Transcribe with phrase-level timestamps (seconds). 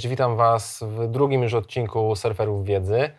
[0.00, 3.10] Cześć, witam Was w drugim już odcinku Surferów Wiedzy.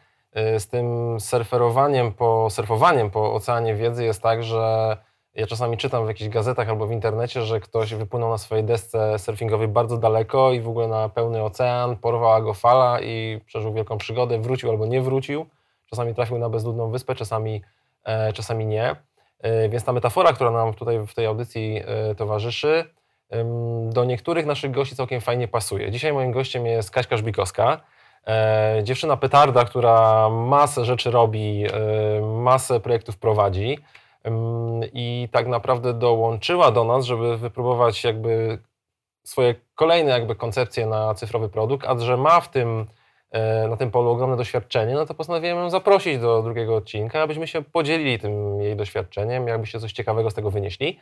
[0.55, 4.97] Y, z tym surferowaniem po, surfowaniem po oceanie wiedzy jest tak, że
[5.35, 9.19] ja czasami czytam w jakichś gazetach albo w internecie, że ktoś wypłynął na swojej desce
[9.19, 13.97] surfingowej bardzo daleko i w ogóle na pełny ocean, porwała go fala i przeżył wielką
[13.97, 15.45] przygodę, wrócił albo nie wrócił.
[15.85, 17.61] Czasami trafił na bezludną wyspę, czasami,
[18.03, 18.95] e, czasami nie.
[19.39, 22.85] E, więc ta metafora, która nam tutaj w tej audycji e, towarzyszy,
[23.89, 25.91] do niektórych naszych gości całkiem fajnie pasuje.
[25.91, 27.81] Dzisiaj moim gościem jest Kaśka Żbikowska,
[28.27, 33.77] e, dziewczyna petarda, która masę rzeczy robi, e, masę projektów prowadzi
[34.93, 38.57] i tak naprawdę dołączyła do nas, żeby wypróbować jakby
[39.23, 42.85] swoje kolejne jakby koncepcje na cyfrowy produkt, a że ma w tym,
[43.31, 47.47] e, na tym polu ogromne doświadczenie, no to postanowiłem ją zaprosić do drugiego odcinka, abyśmy
[47.47, 50.99] się podzielili tym jej doświadczeniem, jakbyście coś ciekawego z tego wynieśli.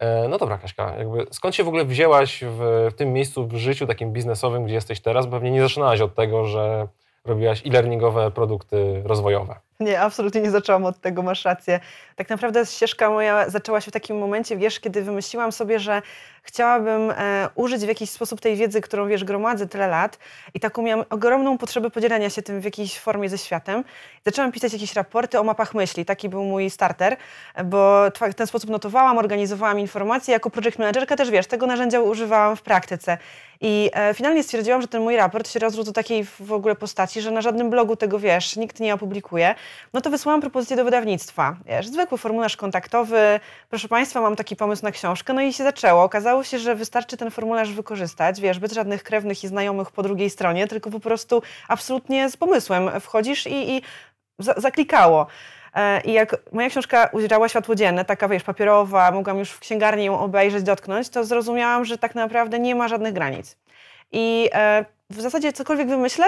[0.00, 3.54] E, no dobra, Kaśka, jakby skąd się w ogóle wzięłaś w, w tym miejscu w
[3.54, 5.26] życiu takim biznesowym, gdzie jesteś teraz?
[5.26, 6.88] Pewnie nie zaczynałaś od tego, że
[7.24, 9.54] robiłaś e-learningowe produkty rozwojowe.
[9.80, 11.80] Nie, absolutnie nie zaczęłam od tego, masz rację.
[12.16, 16.02] Tak naprawdę ścieżka moja zaczęła się w takim momencie, wiesz, kiedy wymyśliłam sobie, że
[16.42, 20.18] chciałabym e, użyć w jakiś sposób tej wiedzy, którą, wiesz, gromadzę tyle lat
[20.54, 23.84] i taką miałam ogromną potrzebę podzielenia się tym w jakiejś formie ze światem.
[24.24, 27.16] Zaczęłam pisać jakieś raporty o mapach myśli, taki był mój starter,
[27.64, 32.56] bo w ten sposób notowałam, organizowałam informacje, jako project managerka też, wiesz, tego narzędzia używałam
[32.56, 33.18] w praktyce.
[33.60, 37.20] I e, finalnie stwierdziłam, że ten mój raport się rozrósł do takiej w ogóle postaci,
[37.20, 39.54] że na żadnym blogu tego, wiesz, nikt nie opublikuje.
[39.92, 41.56] No to wysłałam propozycję do wydawnictwa.
[41.66, 46.02] Wiesz, zwykły formularz kontaktowy, proszę Państwa, mam taki pomysł na książkę, no i się zaczęło.
[46.02, 50.30] Okazało się, że wystarczy ten formularz wykorzystać, wiesz, bez żadnych krewnych i znajomych po drugiej
[50.30, 53.82] stronie, tylko po prostu absolutnie z pomysłem wchodzisz i, i
[54.38, 55.26] za, zaklikało.
[55.74, 60.04] E, I jak moja książka ujrzała światło dzienne, taka wiesz, papierowa, mogłam już w księgarni
[60.04, 63.56] ją obejrzeć, dotknąć, to zrozumiałam, że tak naprawdę nie ma żadnych granic.
[64.12, 66.24] I e, w zasadzie cokolwiek wymyślę,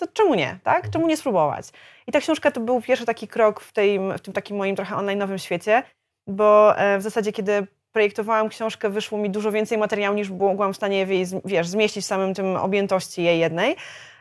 [0.00, 0.90] to czemu nie, tak?
[0.90, 1.66] Czemu nie spróbować?
[2.06, 4.94] I ta książka to był pierwszy taki krok w, tej, w tym takim moim trochę
[4.94, 5.82] online'owym świecie,
[6.26, 10.76] bo e, w zasadzie kiedy projektowałam książkę, wyszło mi dużo więcej materiału niż byłam w
[10.76, 11.06] stanie
[11.44, 13.76] wiesz, zmieścić w samym tym objętości jej jednej.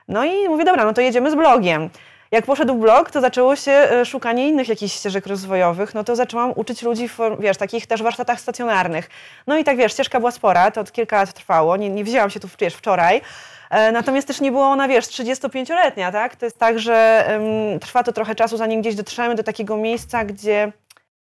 [0.07, 1.89] No i mówię, dobra, no to jedziemy z blogiem.
[2.31, 6.53] Jak poszedł blog, to zaczęło się e, szukanie innych jakichś ścieżek rozwojowych, no to zaczęłam
[6.55, 7.09] uczyć ludzi
[7.39, 9.09] wiesz, takich też warsztatach stacjonarnych.
[9.47, 12.29] No i tak, wiesz, ścieżka była spora, to od kilka lat trwało, nie, nie wzięłam
[12.29, 13.21] się tu, wiesz, wczoraj,
[13.69, 16.35] e, Natomiast też nie była ona, wiesz, 35-letnia, tak?
[16.35, 20.25] To jest tak, że um, trwa to trochę czasu, zanim gdzieś dotrzemy do takiego miejsca,
[20.25, 20.71] gdzie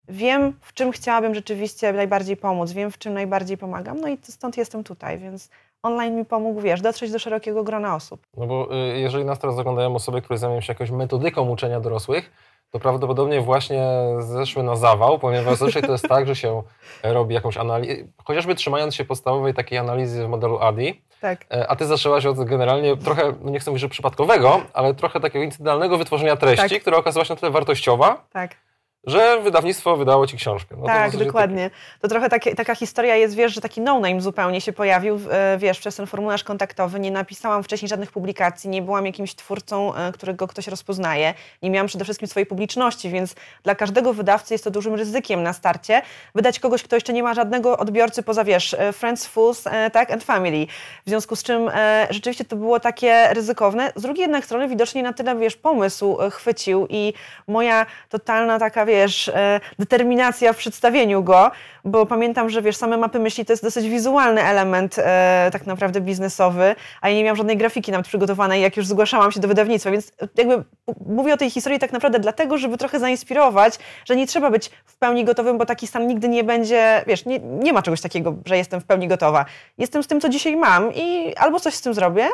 [0.09, 4.57] wiem, w czym chciałabym rzeczywiście najbardziej pomóc, wiem, w czym najbardziej pomagam, no i stąd
[4.57, 5.49] jestem tutaj, więc
[5.83, 8.27] online mi pomógł, wiesz, dotrzeć do szerokiego grona osób.
[8.37, 12.31] No bo y, jeżeli nas teraz oglądają osoby, które zajmują się jakąś metodyką uczenia dorosłych,
[12.71, 13.87] to prawdopodobnie właśnie
[14.19, 16.63] zeszły na zawał, ponieważ zazwyczaj to jest tak, że się
[17.03, 17.93] robi jakąś analizę,
[18.23, 21.45] chociażby trzymając się podstawowej takiej analizy w modelu ADI, tak.
[21.51, 25.19] E, a ty zaczęłaś od generalnie trochę, no nie chcę mówić, że przypadkowego, ale trochę
[25.19, 26.81] takiego incydentalnego wytworzenia treści, tak.
[26.81, 28.66] która okazała się na tyle wartościowa, tak
[29.03, 30.75] że wydawnictwo wydało ci książkę.
[30.79, 31.69] No tak, to dokładnie.
[32.01, 35.79] To trochę takie, taka historia jest, wiesz, że taki no-name zupełnie się pojawił, e, wiesz,
[35.79, 36.99] przez ten formularz kontaktowy.
[36.99, 41.33] Nie napisałam wcześniej żadnych publikacji, nie byłam jakimś twórcą, e, którego ktoś rozpoznaje.
[41.61, 45.53] Nie miałam przede wszystkim swojej publiczności, więc dla każdego wydawcy jest to dużym ryzykiem na
[45.53, 46.01] starcie
[46.35, 50.23] wydać kogoś, kto jeszcze nie ma żadnego odbiorcy poza, wiesz, e, friends, fools, tak, and
[50.23, 50.67] family.
[51.05, 51.71] W związku z czym
[52.09, 53.91] rzeczywiście to było takie ryzykowne.
[53.95, 57.13] Z drugiej jednak strony widocznie na tyle, wiesz, pomysł chwycił i
[57.47, 61.51] moja totalna taka, wiesz, e, determinacja w przedstawieniu go,
[61.85, 66.01] bo pamiętam, że wiesz, same mapy myśli to jest dosyć wizualny element e, tak naprawdę
[66.01, 69.91] biznesowy, a ja nie miałam żadnej grafiki nawet przygotowanej, jak już zgłaszałam się do wydawnictwa,
[69.91, 70.63] więc jakby
[71.05, 74.97] mówię o tej historii tak naprawdę dlatego, żeby trochę zainspirować, że nie trzeba być w
[74.97, 78.57] pełni gotowym, bo taki stan nigdy nie będzie, wiesz, nie, nie ma czegoś takiego, że
[78.57, 79.45] jestem w pełni gotowa.
[79.77, 82.27] Jestem z tym, co dzisiaj mam i albo coś z tym zrobię,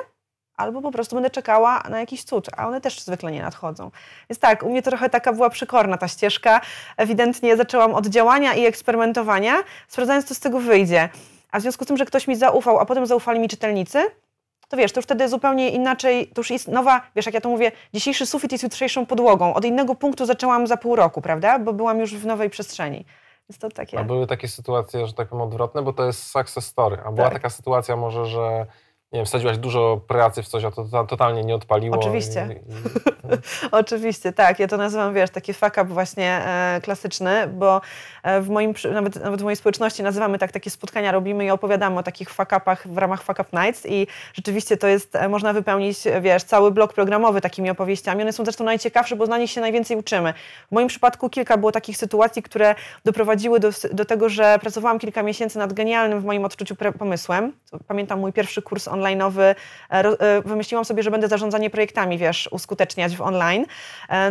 [0.58, 3.92] albo po prostu będę czekała na jakiś cud, a one też zwykle nie nadchodzą.
[4.30, 6.62] Więc tak, u mnie trochę taka była przykorna ta ścieżka.
[6.98, 9.54] Ewidentnie zaczęłam od działania i eksperymentowania,
[9.88, 11.10] sprawdzając, co z tego wyjdzie.
[11.52, 14.12] A w związku z tym, że ktoś mi zaufał, a potem zaufali mi czytelnicy,
[14.70, 17.50] to wiesz, to już wtedy zupełnie inaczej, to już jest nowa, wiesz, jak ja to
[17.50, 19.54] mówię, dzisiejszy sufit jest jutrzejszą podłogą.
[19.54, 21.60] Od innego punktu zaczęłam za pół roku, prawda?
[21.60, 23.06] Bo byłam już w nowej przestrzeni.
[23.50, 24.00] Więc to takie...
[24.00, 26.98] A były takie sytuacje, że tak powiem, odwrotne, bo to jest success story.
[27.06, 27.34] A była tak.
[27.34, 28.66] taka sytuacja może, że
[29.14, 31.98] nie wiem, wsadziłaś dużo pracy w coś, a to, to totalnie nie odpaliło.
[32.00, 32.48] Oczywiście.
[32.50, 32.74] I, i,
[33.72, 34.60] Oczywiście, tak.
[34.60, 37.82] Ja to nazywam, wiesz, taki fuck up właśnie e, klasyczny, bo
[38.24, 42.00] e, w moim, nawet, nawet w mojej społeczności nazywamy tak, takie spotkania robimy i opowiadamy
[42.00, 45.54] o takich fuck upach w ramach fuck up nights i rzeczywiście to jest, e, można
[45.54, 48.22] wypełnić, wiesz, cały blok programowy takimi opowieściami.
[48.22, 50.34] One są zresztą najciekawsze, bo na nich się najwięcej uczymy.
[50.68, 52.76] W moim przypadku kilka było takich sytuacji, które
[53.06, 57.54] doprowadziły do, do tego, że pracowałam kilka miesięcy nad genialnym w moim odczuciu pomysłem.
[57.88, 59.56] Pamiętam mój pierwszy kurs online online'owy.
[59.90, 63.66] E, wymyśliłam sobie, że będę zarządzanie projektami, wiesz, uskuteczniać w online.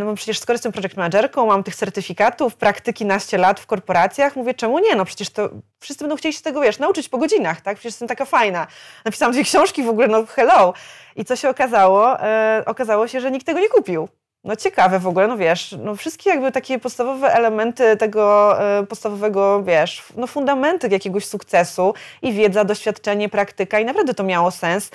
[0.01, 4.37] No bo przecież skoro jestem project managerką, mam tych certyfikatów, praktyki naście lat w korporacjach,
[4.37, 4.97] mówię, czemu nie?
[4.97, 5.49] No przecież to
[5.81, 7.77] wszyscy będą chcieli się tego, wiesz, nauczyć po godzinach, tak?
[7.77, 8.67] Przecież jestem taka fajna.
[9.05, 10.75] Napisałam dwie książki w ogóle, no hello.
[11.17, 12.21] I co się okazało?
[12.21, 14.09] E, okazało się, że nikt tego nie kupił.
[14.45, 19.63] No ciekawe w ogóle, no wiesz, no wszystkie jakby takie podstawowe elementy tego e, podstawowego,
[19.63, 24.91] wiesz, no fundamenty jakiegoś sukcesu i wiedza, doświadczenie, praktyka i naprawdę to miało sens.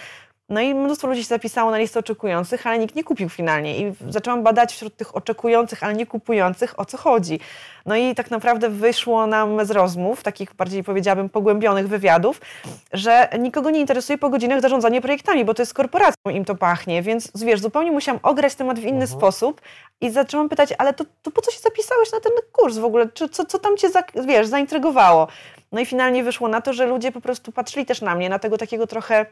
[0.50, 3.80] No i mnóstwo ludzi się zapisało na listę oczekujących, ale nikt nie kupił finalnie.
[3.80, 7.40] I zaczęłam badać wśród tych oczekujących, ale nie kupujących, o co chodzi.
[7.86, 12.42] No i tak naprawdę wyszło nam z rozmów, takich bardziej powiedziałabym pogłębionych wywiadów,
[12.94, 17.02] że nikogo nie interesuje po godzinach zarządzanie projektami, bo to jest korporacją, im to pachnie.
[17.02, 19.20] Więc wiesz, zupełnie musiałam ograć temat w inny mhm.
[19.20, 19.62] sposób
[20.02, 23.10] i zaczęłam pytać, ale to, to, po co się zapisałeś na ten kurs w ogóle?
[23.14, 25.28] Czy, co, co tam cię, za, wiesz, zaintrygowało?
[25.72, 28.40] No i finalnie wyszło na to, że ludzie po prostu patrzyli też na mnie, na
[28.40, 29.26] tego takiego trochę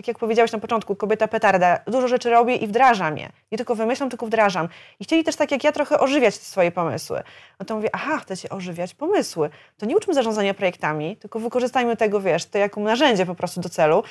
[0.00, 3.28] tak jak powiedziałeś na początku, kobieta petarda, dużo rzeczy robię i wdrażam je.
[3.52, 4.68] Nie tylko wymyślam, tylko wdrażam.
[5.00, 7.22] I chcieli też tak jak ja trochę ożywiać swoje pomysły.
[7.60, 9.50] No to mówię, aha, chcecie ożywiać pomysły.
[9.78, 13.68] To nie uczmy zarządzania projektami, tylko wykorzystajmy tego, wiesz, to jako narzędzie po prostu do
[13.68, 14.02] celu,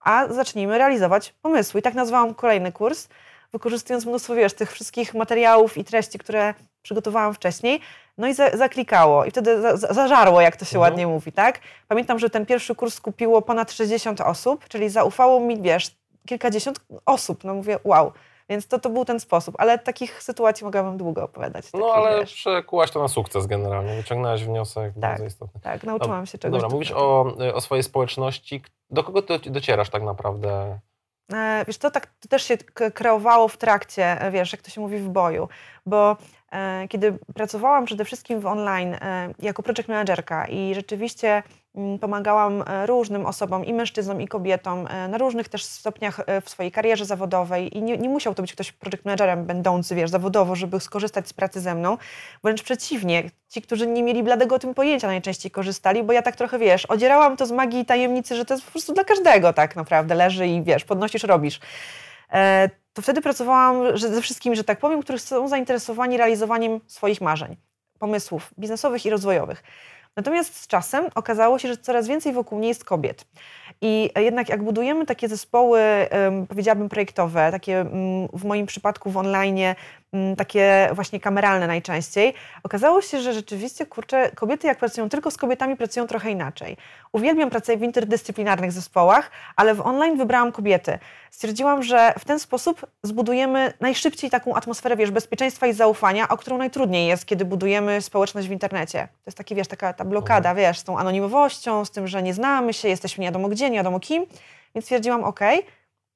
[0.00, 1.80] a zacznijmy realizować pomysły.
[1.80, 3.08] I tak nazwałam kolejny kurs,
[3.52, 7.80] wykorzystując mnóstwo, wiesz, tych wszystkich materiałów i treści, które przygotowałam wcześniej,
[8.18, 10.80] no i za, zaklikało i wtedy za, zażarło, jak to się mhm.
[10.80, 11.60] ładnie mówi, tak?
[11.88, 15.96] Pamiętam, że ten pierwszy kurs skupiło ponad 60 osób, czyli zaufało mi, wiesz,
[16.26, 17.44] kilkadziesiąt osób.
[17.44, 18.12] No mówię, wow.
[18.50, 21.64] Więc to, to był ten sposób, ale takich sytuacji mogłabym długo opowiadać.
[21.74, 22.34] No ale wiesz.
[22.34, 25.60] przekułaś to na sukces generalnie, wyciągnęłaś wniosek tak, bardzo istotny.
[25.60, 26.60] Tak, nauczyłam się czegoś.
[26.60, 28.62] Dobra, mówisz o, o swojej społeczności.
[28.90, 30.78] Do kogo ty docierasz tak naprawdę?
[31.32, 32.56] E, wiesz, to tak to też się
[32.94, 35.48] kreowało w trakcie, e, wiesz, jak to się mówi w boju,
[35.86, 36.16] bo
[36.52, 38.96] E, kiedy pracowałam przede wszystkim w online
[39.38, 41.42] jako project managerka i rzeczywiście
[42.00, 47.04] pomagałam e, różnym osobom, i mężczyznom, i kobietom, na różnych też stopniach w swojej karierze
[47.04, 47.76] zawodowej.
[47.76, 51.32] I nie, nie musiał to być ktoś project managerem będący, wiesz, zawodowo, żeby skorzystać z
[51.32, 51.98] pracy ze mną,
[52.44, 56.36] wręcz przeciwnie, ci, którzy nie mieli bladego o tym pojęcia najczęściej korzystali, bo ja tak
[56.36, 59.52] trochę, wiesz, odzierałam to z magii i tajemnicy, że to jest po prostu dla każdego
[59.52, 60.14] tak naprawdę.
[60.14, 61.60] Leży i wiesz, podnosisz, robisz.
[62.92, 67.56] To wtedy pracowałam ze wszystkimi, że tak powiem, którzy są zainteresowani realizowaniem swoich marzeń,
[67.98, 69.62] pomysłów biznesowych i rozwojowych.
[70.18, 73.24] Natomiast z czasem okazało się, że coraz więcej wokół mnie jest kobiet.
[73.80, 75.80] I jednak jak budujemy takie zespoły,
[76.48, 79.58] powiedziałabym projektowe, takie mm, w moim przypadku w online,
[80.36, 85.76] takie właśnie kameralne najczęściej, okazało się, że rzeczywiście, kurczę, kobiety jak pracują tylko z kobietami,
[85.76, 86.76] pracują trochę inaczej.
[87.12, 90.98] Uwielbiam pracę w interdyscyplinarnych zespołach, ale w online wybrałam kobiety.
[91.30, 96.58] Stwierdziłam, że w ten sposób zbudujemy najszybciej taką atmosferę, wiesz, bezpieczeństwa i zaufania, o którą
[96.58, 99.08] najtrudniej jest, kiedy budujemy społeczność w internecie.
[99.12, 100.56] To jest taki, wiesz, taka ta blokada, mhm.
[100.56, 103.76] wiesz, z tą anonimowością, z tym, że nie znamy się, jesteśmy nie wiadomo gdzie, nie
[103.76, 104.26] wiadomo kim,
[104.74, 105.40] więc stwierdziłam, ok,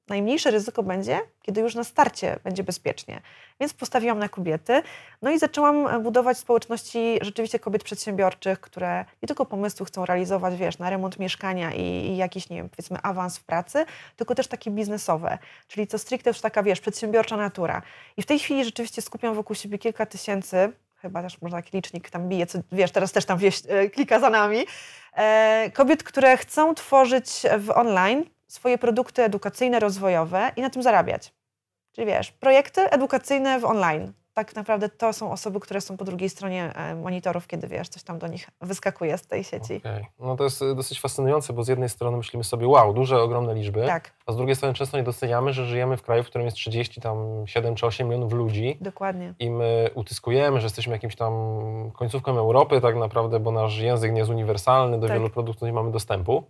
[0.07, 3.21] najmniejsze ryzyko będzie, kiedy już na starcie będzie bezpiecznie.
[3.59, 4.81] Więc postawiłam na kobiety,
[5.21, 10.79] no i zaczęłam budować społeczności rzeczywiście kobiet przedsiębiorczych, które nie tylko pomysły chcą realizować, wiesz,
[10.79, 13.85] na remont mieszkania i, i jakiś, nie wiem, powiedzmy awans w pracy,
[14.15, 17.81] tylko też takie biznesowe, czyli co stricte już taka, wiesz, przedsiębiorcza natura.
[18.17, 22.09] I w tej chwili rzeczywiście skupiam wokół siebie kilka tysięcy, chyba też można taki licznik
[22.09, 24.65] tam bije, co, wiesz, teraz też tam wieś, e, klika za nami,
[25.13, 31.33] e, kobiet, które chcą tworzyć w online swoje produkty edukacyjne, rozwojowe i na tym zarabiać.
[31.93, 36.29] Czyli wiesz, projekty edukacyjne w online tak naprawdę to są osoby, które są po drugiej
[36.29, 39.75] stronie e, monitorów, kiedy wiesz, coś tam do nich wyskakuje z tej sieci.
[39.75, 40.05] Okay.
[40.19, 43.55] No to jest e, dosyć fascynujące, bo z jednej strony myślimy sobie, wow, duże, ogromne
[43.55, 44.13] liczby, tak.
[44.25, 47.01] a z drugiej strony często nie doceniamy, że żyjemy w kraju, w którym jest 30,
[47.01, 48.77] tam 7 czy 8 milionów ludzi.
[48.81, 49.33] Dokładnie.
[49.39, 51.33] I my utyskujemy, że jesteśmy jakimś tam
[51.93, 55.17] końcówką Europy tak naprawdę, bo nasz język nie jest uniwersalny, do tak.
[55.17, 56.43] wielu produktów nie mamy dostępu.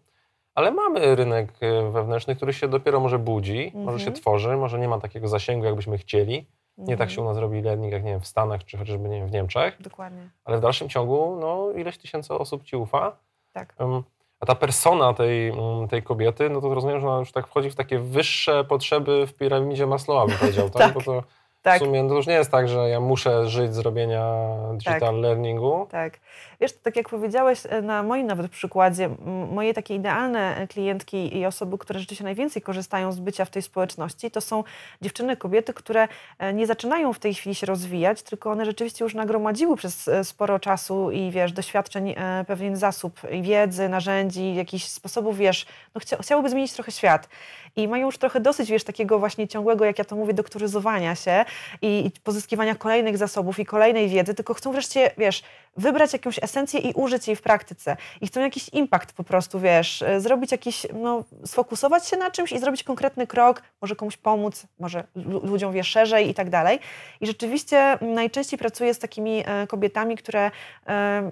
[0.55, 4.21] Ale mamy rynek e, wewnętrzny, który się dopiero może budzi, może się mhm.
[4.21, 6.47] tworzy, może nie ma takiego zasięgu, jakbyśmy chcieli.
[6.77, 9.19] Nie tak się u nas robi learning, jak nie wiem, w Stanach czy chociażby nie
[9.19, 9.81] wiem, w Niemczech.
[9.81, 10.29] Dokładnie.
[10.45, 13.17] Ale w dalszym ciągu no, ileś tysięcy osób ci ufa.
[13.51, 13.75] Tak.
[13.79, 14.03] Um,
[14.39, 15.53] a ta persona tej,
[15.89, 19.33] tej kobiety, no to rozumiem, że ona już tak wchodzi w takie wyższe potrzeby w
[19.33, 20.81] piramidzie Maslowa, bym powiedział, tak?
[20.81, 20.93] tak?
[20.93, 21.23] Bo to
[21.63, 21.81] tak.
[21.81, 24.25] W sumie to już nie jest tak, że ja muszę żyć z robienia
[24.71, 25.15] digital tak.
[25.15, 25.87] learningu.
[25.91, 26.19] Tak.
[26.63, 29.09] Wiesz, tak jak powiedziałeś e, na moim nawet przykładzie,
[29.51, 33.61] moje takie idealne e, klientki i osoby, które rzeczywiście najwięcej korzystają z bycia w tej
[33.61, 34.63] społeczności, to są
[35.01, 36.07] dziewczyny, kobiety, które
[36.39, 40.59] e, nie zaczynają w tej chwili się rozwijać, tylko one rzeczywiście już nagromadziły przez sporo
[40.59, 42.15] czasu i wiesz, doświadczeń,
[42.47, 45.65] pewien zasób wiedzy, narzędzi, jakichś sposobów, wiesz,
[45.95, 47.29] no chcia, chciałyby zmienić trochę świat.
[47.75, 51.45] I mają już trochę dosyć, wiesz, takiego właśnie ciągłego, jak ja to mówię, doktoryzowania się
[51.81, 55.43] i, i pozyskiwania kolejnych zasobów i kolejnej wiedzy, tylko chcą wreszcie, wiesz,
[55.77, 57.97] wybrać jakąś esencję i użyć jej w praktyce.
[58.21, 62.51] I chcą jakiś impact po prostu, wiesz, e, zrobić jakiś, no, sfokusować się na czymś
[62.51, 65.03] i zrobić konkretny krok, może komuś pomóc, może
[65.43, 66.79] ludziom, wiesz, szerzej i tak dalej.
[67.21, 70.51] I rzeczywiście najczęściej pracuję z takimi e, kobietami, które
[70.87, 71.31] e,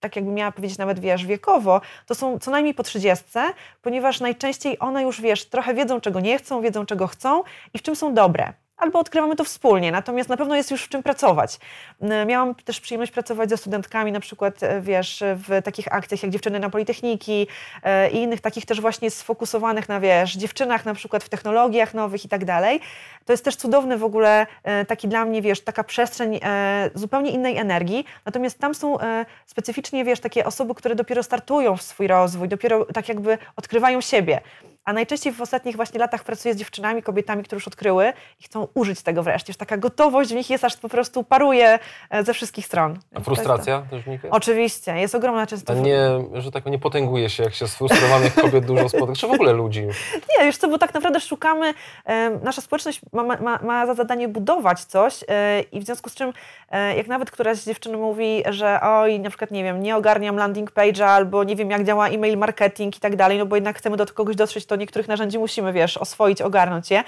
[0.00, 3.44] tak jakby miała powiedzieć nawet, wiesz, wiekowo, to są co najmniej po trzydziestce,
[3.82, 7.42] ponieważ najczęściej one już, wiesz, trochę wiedzą, czego nie chcą, wiedzą, czego chcą
[7.74, 10.88] i w czym są dobre albo odkrywamy to wspólnie, natomiast na pewno jest już w
[10.88, 11.58] czym pracować.
[12.26, 16.60] Miałam też przyjemność pracować ze studentkami, na przykład, e, wiesz, w takich akcjach jak Dziewczyny
[16.60, 17.46] na Politechniki
[17.82, 22.24] e, i innych takich też właśnie sfokusowanych na, wiesz, dziewczynach na przykład w technologiach nowych
[22.24, 22.80] i tak dalej.
[23.24, 26.40] To jest też cudowny w ogóle e, taki dla mnie, wiesz, taka przestrzeń
[26.94, 28.96] zupełnie innej energii, natomiast tam są
[29.46, 34.40] specyficznie, wiesz, takie osoby, które dopiero startują w swój rozwój, dopiero tak jakby odkrywają siebie.
[34.88, 38.68] A najczęściej w ostatnich właśnie latach pracuję z dziewczynami, kobietami, które już odkryły i chcą
[38.74, 39.50] użyć tego wreszcie.
[39.50, 41.78] Już taka gotowość w nich jest, aż po prostu paruje
[42.10, 42.98] e, ze wszystkich stron.
[43.14, 44.28] A frustracja też wynika?
[44.30, 45.72] Oczywiście, jest ogromna często.
[45.72, 49.30] A nie, że tak nie potęguje się, jak się sfrustrowanych kobiet dużo spotyka, czy w
[49.30, 49.86] ogóle ludzi?
[50.38, 54.28] Nie, już co, bo tak naprawdę szukamy, e, nasza społeczność ma, ma, ma, za zadanie
[54.28, 56.32] budować coś e, i w związku z czym,
[56.96, 60.72] jak nawet któraś z dziewczyn mówi, że oj, na przykład, nie wiem, nie ogarniam landing
[60.72, 63.96] page'a albo nie wiem, jak działa e-mail marketing i tak dalej, no bo jednak chcemy
[63.96, 67.04] do kogoś dotrzeć, to niektórych narzędzi musimy, wiesz, oswoić, ogarnąć je,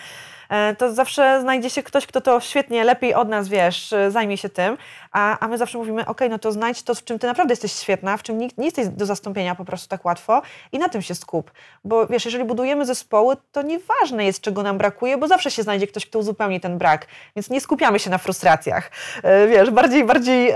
[0.78, 4.49] to zawsze znajdzie się ktoś, kto to świetnie, lepiej od nas, wiesz, e, zajmie się
[4.49, 4.76] tym,
[5.12, 7.73] a, a my zawsze mówimy, ok, no to znajdź to, w czym ty naprawdę jesteś
[7.73, 10.42] świetna, w czym nie, nie jesteś do zastąpienia po prostu tak łatwo
[10.73, 11.50] i na tym się skup.
[11.85, 15.87] Bo wiesz, jeżeli budujemy zespoły, to nieważne jest, czego nam brakuje, bo zawsze się znajdzie
[15.87, 18.90] ktoś, kto uzupełni ten brak, więc nie skupiamy się na frustracjach.
[19.23, 20.54] E, wiesz, bardziej, bardziej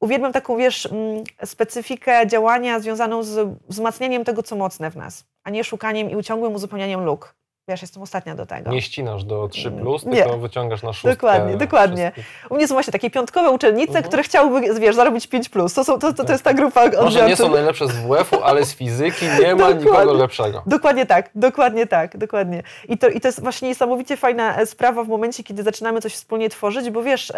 [0.00, 5.50] uwielbiam taką, wiesz, mm, specyfikę działania związaną z wzmacnianiem tego, co mocne w nas a
[5.50, 7.39] nie szukaniem i ciągłym uzupełnianiem luk.
[7.70, 8.70] Wiesz, jestem ostatnia do tego.
[8.70, 10.22] Nie ścinasz do 3, plus, nie.
[10.22, 11.10] tylko wyciągasz na szóstkę.
[11.10, 12.12] Dokładnie, dokładnie.
[12.50, 14.04] U mnie są właśnie takie piątkowe uczennice, mhm.
[14.04, 15.74] które chciałyby, wiesz, zarobić 5 plus.
[15.74, 17.04] To, są, to, to, to jest ta grupa odbiorców.
[17.04, 20.62] Może nie są najlepsze z WF-u, ale z fizyki nie ma nikogo lepszego.
[20.66, 22.62] Dokładnie tak, dokładnie tak, dokładnie.
[22.88, 26.14] I to, I to jest właśnie niesamowicie fajna e, sprawa w momencie, kiedy zaczynamy coś
[26.14, 27.32] wspólnie tworzyć, bo wiesz,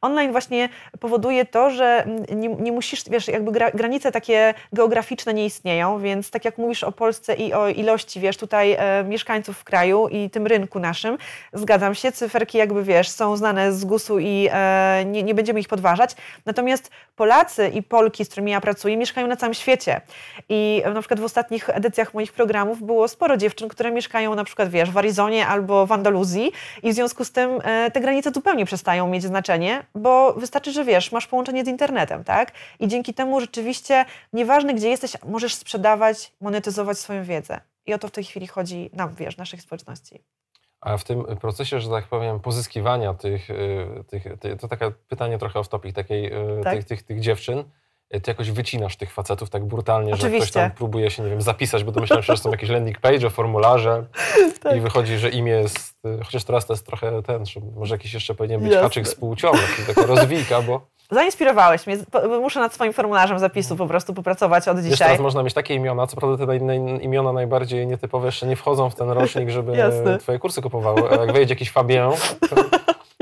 [0.00, 0.68] online właśnie
[1.00, 6.30] powoduje to, że nie, nie musisz, wiesz, jakby gra, granice takie geograficzne nie istnieją, więc
[6.30, 10.30] tak jak mówisz o Polsce i o ilości, wiesz, tutaj e, mieszkańców w kraju i
[10.30, 11.18] tym rynku naszym.
[11.52, 15.68] Zgadzam się, cyferki jakby wiesz, są znane z GUS-u i e, nie, nie będziemy ich
[15.68, 16.16] podważać.
[16.46, 20.00] Natomiast Polacy i Polki, z którymi ja pracuję, mieszkają na całym świecie.
[20.48, 24.68] I na przykład w ostatnich edycjach moich programów było sporo dziewczyn, które mieszkają na przykład,
[24.68, 26.52] wiesz, w Arizonie albo w Andaluzji
[26.82, 30.84] i w związku z tym e, te granice zupełnie przestają mieć znaczenie, bo wystarczy, że
[30.84, 32.52] wiesz, masz połączenie z internetem, tak?
[32.80, 37.71] I dzięki temu rzeczywiście nieważne gdzie jesteś, możesz sprzedawać, monetyzować swoją wiedzę.
[37.86, 40.24] I o to w tej chwili chodzi nam, wiesz, naszych społeczności.
[40.80, 45.38] A w tym procesie, że tak powiem, pozyskiwania tych, y, tych, tych to takie pytanie
[45.38, 46.74] trochę off topic, takiej, y, tak?
[46.74, 47.64] tych, tych, tych dziewczyn,
[48.14, 50.46] y, ty jakoś wycinasz tych facetów tak brutalnie, Oczywiście.
[50.46, 53.00] że ktoś tam próbuje się, nie wiem, zapisać, bo domyślam się, że są jakieś landing
[53.00, 54.06] page, formularze
[54.62, 54.76] tak.
[54.76, 58.34] i wychodzi, że imię jest, chociaż teraz to jest trochę ten, że może jakiś jeszcze
[58.34, 58.82] powinien być Jasne.
[58.82, 59.52] haczyk z płcią,
[59.86, 61.96] taka rozwijka, bo Zainspirowałeś mnie.
[62.40, 64.90] Muszę nad swoim formularzem zapisu po prostu popracować od dzisiaj.
[64.90, 66.56] Wiesz, teraz można mieć takie imiona, co prawda te
[67.02, 69.72] imiona najbardziej nietypowe jeszcze nie wchodzą w ten rocznik, żeby
[70.20, 71.02] twoje kursy kupowały.
[71.10, 72.10] Jak wejdzie jakiś Fabien,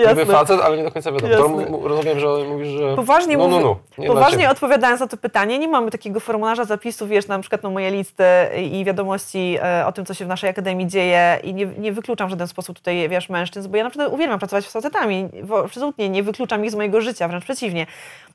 [0.03, 0.23] Jasne.
[0.23, 1.63] Niby facet, ale nie do końca wiadomo.
[1.63, 5.59] To rozumiem, że mówisz, że poważnie, no, no, no, nie poważnie odpowiadając na to pytanie,
[5.59, 8.25] nie mamy takiego formularza zapisu, wiesz, na przykład na moje listy
[8.73, 12.29] i wiadomości e, o tym, co się w naszej akademii dzieje i nie, nie wykluczam
[12.29, 15.29] w żaden sposób tutaj, wiesz, mężczyzn, bo ja naprawdę uwielbiam pracować z facetami.
[15.65, 17.87] Absolutnie nie wykluczam ich z mojego życia, wręcz przeciwnie.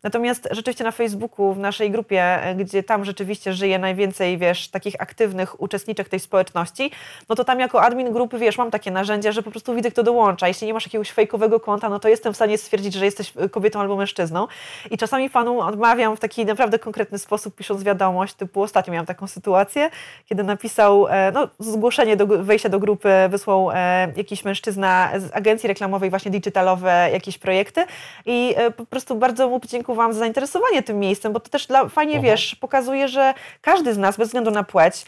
[0.04, 4.96] Natomiast rzeczywiście na Facebooku, w naszej grupie, e, gdzie tam rzeczywiście żyje najwięcej, wiesz, takich
[5.00, 6.92] aktywnych uczestniczek tej społeczności,
[7.30, 10.04] no to tam jako admin grupy, wiesz, mam takie narzędzia, że po prostu widzę, kto
[10.04, 10.48] dołącza.
[10.48, 13.50] Jeśli nie masz jakiegoś fejkowego konta, no to jestem w stanie stwierdzić, że jesteś e,
[13.50, 14.48] kobietą albo mężczyzną.
[14.92, 19.28] I czasami panu odmawiam w taki naprawdę konkretny sposób, pisząc wiadomość, typu ostatnio miałam taką
[19.28, 19.90] sytuację,
[20.26, 23.70] kiedy napisał, e, no, zgłoszenie do wejścia do grupy wysłał
[24.16, 27.86] jakiś mężczyzna z agencji reklamowej, właśnie digitalowe, jakieś projekty
[28.26, 31.90] i po prostu bardzo mu dziękuję Wam za zainteresowanie tym miejscem, bo to też dla,
[31.90, 32.32] fajnie, mhm.
[32.32, 35.06] wiesz, pokazuje, że każdy z nas, bez względu na płeć,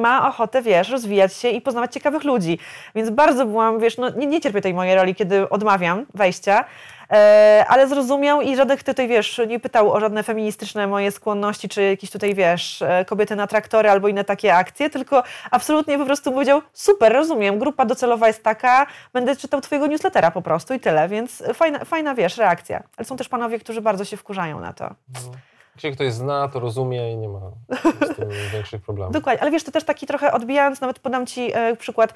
[0.00, 2.58] ma ochotę, wiesz, rozwijać się i poznawać ciekawych ludzi.
[2.94, 6.64] Więc bardzo byłam, wiesz, no nie, nie cierpię tej mojej roli, kiedy odmawiam wejścia,
[7.10, 11.82] E, ale zrozumiał i żaden tutaj, wiesz, nie pytał o żadne feministyczne moje skłonności, czy
[11.82, 16.32] jakieś tutaj, wiesz, e, kobiety na traktory albo inne takie akcje, tylko absolutnie po prostu
[16.32, 21.08] powiedział, super, rozumiem, grupa docelowa jest taka, będę czytał twojego newslettera po prostu i tyle,
[21.08, 22.82] więc fajna, fajna wiesz, reakcja.
[22.96, 24.84] Ale są też panowie, którzy bardzo się wkurzają na to.
[24.84, 25.20] No.
[25.76, 27.40] Jeśli ktoś zna, to rozumie i nie ma
[28.12, 29.12] z tym większych problemów.
[29.12, 32.14] Dokładnie, ale wiesz, to też taki trochę odbijając, nawet podam Ci e, przykład,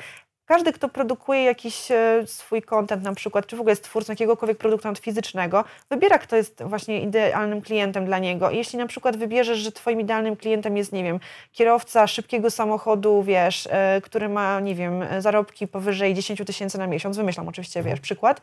[0.50, 4.58] każdy, kto produkuje jakiś e, swój content na przykład, czy w ogóle jest twórcą jakiegokolwiek
[4.58, 8.50] produktu fizycznego, wybiera, kto jest właśnie idealnym klientem dla niego.
[8.50, 11.20] I jeśli na przykład wybierzesz, że twoim idealnym klientem jest, nie wiem,
[11.52, 17.16] kierowca szybkiego samochodu, wiesz, e, który ma, nie wiem, zarobki powyżej 10 tysięcy na miesiąc,
[17.16, 18.40] wymyślam oczywiście, wiesz, przykład,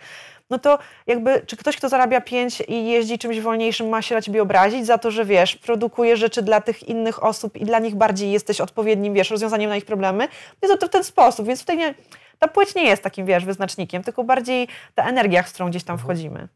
[0.50, 4.22] no to jakby, czy ktoś, kto zarabia 5 i jeździ czymś wolniejszym, ma się na
[4.22, 7.96] ciebie obrazić za to, że wiesz, produkuje rzeczy dla tych innych osób i dla nich
[7.96, 10.28] bardziej jesteś odpowiednim, wiesz, rozwiązaniem na ich problemy,
[10.70, 11.97] no to w ten sposób, więc tutaj nie,
[12.40, 15.94] ta płeć nie jest takim, wiesz, wyznacznikiem, tylko bardziej ta energia, z którą gdzieś tam
[15.94, 16.06] mhm.
[16.06, 16.48] wchodzimy.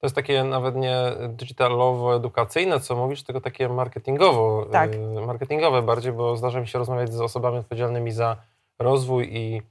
[0.00, 0.96] To jest takie nawet nie
[1.28, 4.94] digitalowo-edukacyjne, co mówisz, tylko takie marketingowo, tak.
[4.94, 8.36] Y, marketingowe bardziej, bo zdarza mi się rozmawiać z osobami odpowiedzialnymi za
[8.78, 9.62] rozwój i,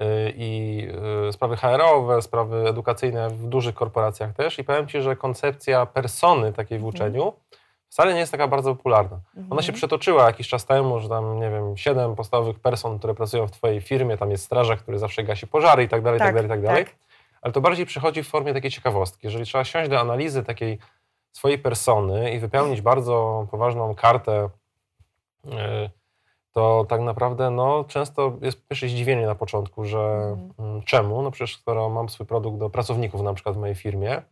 [0.00, 0.82] y, i
[1.28, 6.52] y, sprawy HR-owe, sprawy edukacyjne w dużych korporacjach też i powiem Ci, że koncepcja persony
[6.52, 7.32] takiej w mhm.
[7.94, 9.20] Wcale nie jest taka bardzo popularna.
[9.36, 9.52] Mhm.
[9.52, 13.46] Ona się przetoczyła jakiś czas temu, że tam, nie wiem, siedem podstawowych person, które pracują
[13.46, 16.34] w Twojej firmie, tam jest strażak, który zawsze gasi pożary i tak dalej, tak, tak
[16.34, 16.84] dalej, tak dalej.
[16.84, 16.94] Tak.
[17.42, 19.26] Ale to bardziej przychodzi w formie takiej ciekawostki.
[19.26, 20.78] Jeżeli trzeba siąść do analizy takiej
[21.32, 24.48] swojej persony i wypełnić bardzo poważną kartę,
[25.44, 25.50] y,
[26.52, 30.82] to tak naprawdę no, często jest pierwsze zdziwienie na początku, że mhm.
[30.82, 31.22] czemu?
[31.22, 34.22] No przecież skoro mam swój produkt do pracowników na przykład w mojej firmie,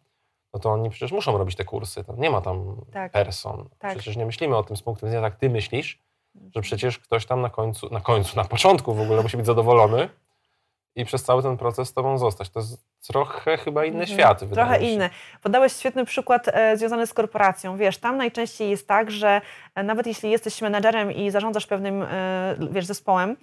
[0.54, 2.04] no to oni przecież muszą robić te kursy.
[2.18, 3.12] Nie ma tam tak.
[3.12, 3.68] person.
[3.78, 3.92] Tak.
[3.92, 5.98] Przecież nie myślimy o tym z punktu widzenia, tak ty myślisz,
[6.34, 6.62] że mhm.
[6.62, 10.08] przecież ktoś tam na końcu, na końcu, na początku w ogóle musi być zadowolony
[10.96, 12.50] i przez cały ten proces z tobą zostać.
[12.50, 14.18] To jest trochę chyba inny mhm.
[14.18, 14.44] świat.
[14.52, 15.10] Trochę inny.
[15.42, 17.76] Podałeś świetny przykład e, związany z korporacją.
[17.76, 19.40] Wiesz, tam najczęściej jest tak, że
[19.74, 23.36] e, nawet jeśli jesteś menedżerem i zarządzasz pewnym e, wiesz, zespołem,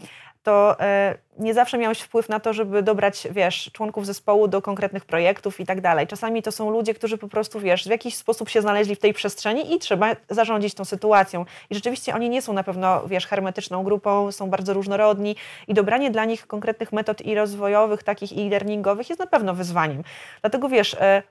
[0.43, 5.05] to e, nie zawsze miałeś wpływ na to, żeby dobrać, wiesz, członków zespołu do konkretnych
[5.05, 6.07] projektów i tak dalej.
[6.07, 9.13] Czasami to są ludzie, którzy po prostu, wiesz, w jakiś sposób się znaleźli w tej
[9.13, 11.45] przestrzeni i trzeba zarządzić tą sytuacją.
[11.69, 15.35] I rzeczywiście oni nie są na pewno, wiesz, hermetyczną grupą, są bardzo różnorodni
[15.67, 20.03] i dobranie dla nich konkretnych metod i rozwojowych, takich i learningowych jest na pewno wyzwaniem.
[20.41, 21.23] Dlatego, wiesz, e,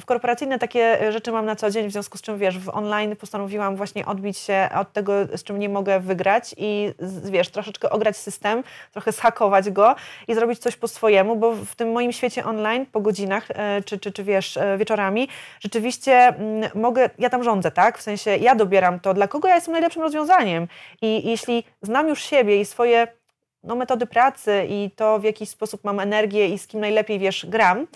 [0.00, 2.68] w korporacyjne takie e, rzeczy mam na co dzień, w związku z czym wiesz, w
[2.68, 7.90] online postanowiłam właśnie odbić się od tego, z czym nie mogę wygrać i wiesz, troszeczkę
[7.90, 9.94] ograć system, trochę zhakować go
[10.28, 13.98] i zrobić coś po swojemu, bo w tym moim świecie online po godzinach e, czy,
[13.98, 15.28] czy, czy wiesz, e, wieczorami
[15.60, 17.98] rzeczywiście mm, mogę, ja tam rządzę, tak?
[17.98, 20.68] W sensie ja dobieram to, dla kogo ja jestem najlepszym rozwiązaniem
[21.02, 23.08] i jeśli znam już siebie i swoje
[23.62, 27.46] no, metody pracy i to, w jaki sposób mam energię i z kim najlepiej, wiesz,
[27.46, 27.86] gram,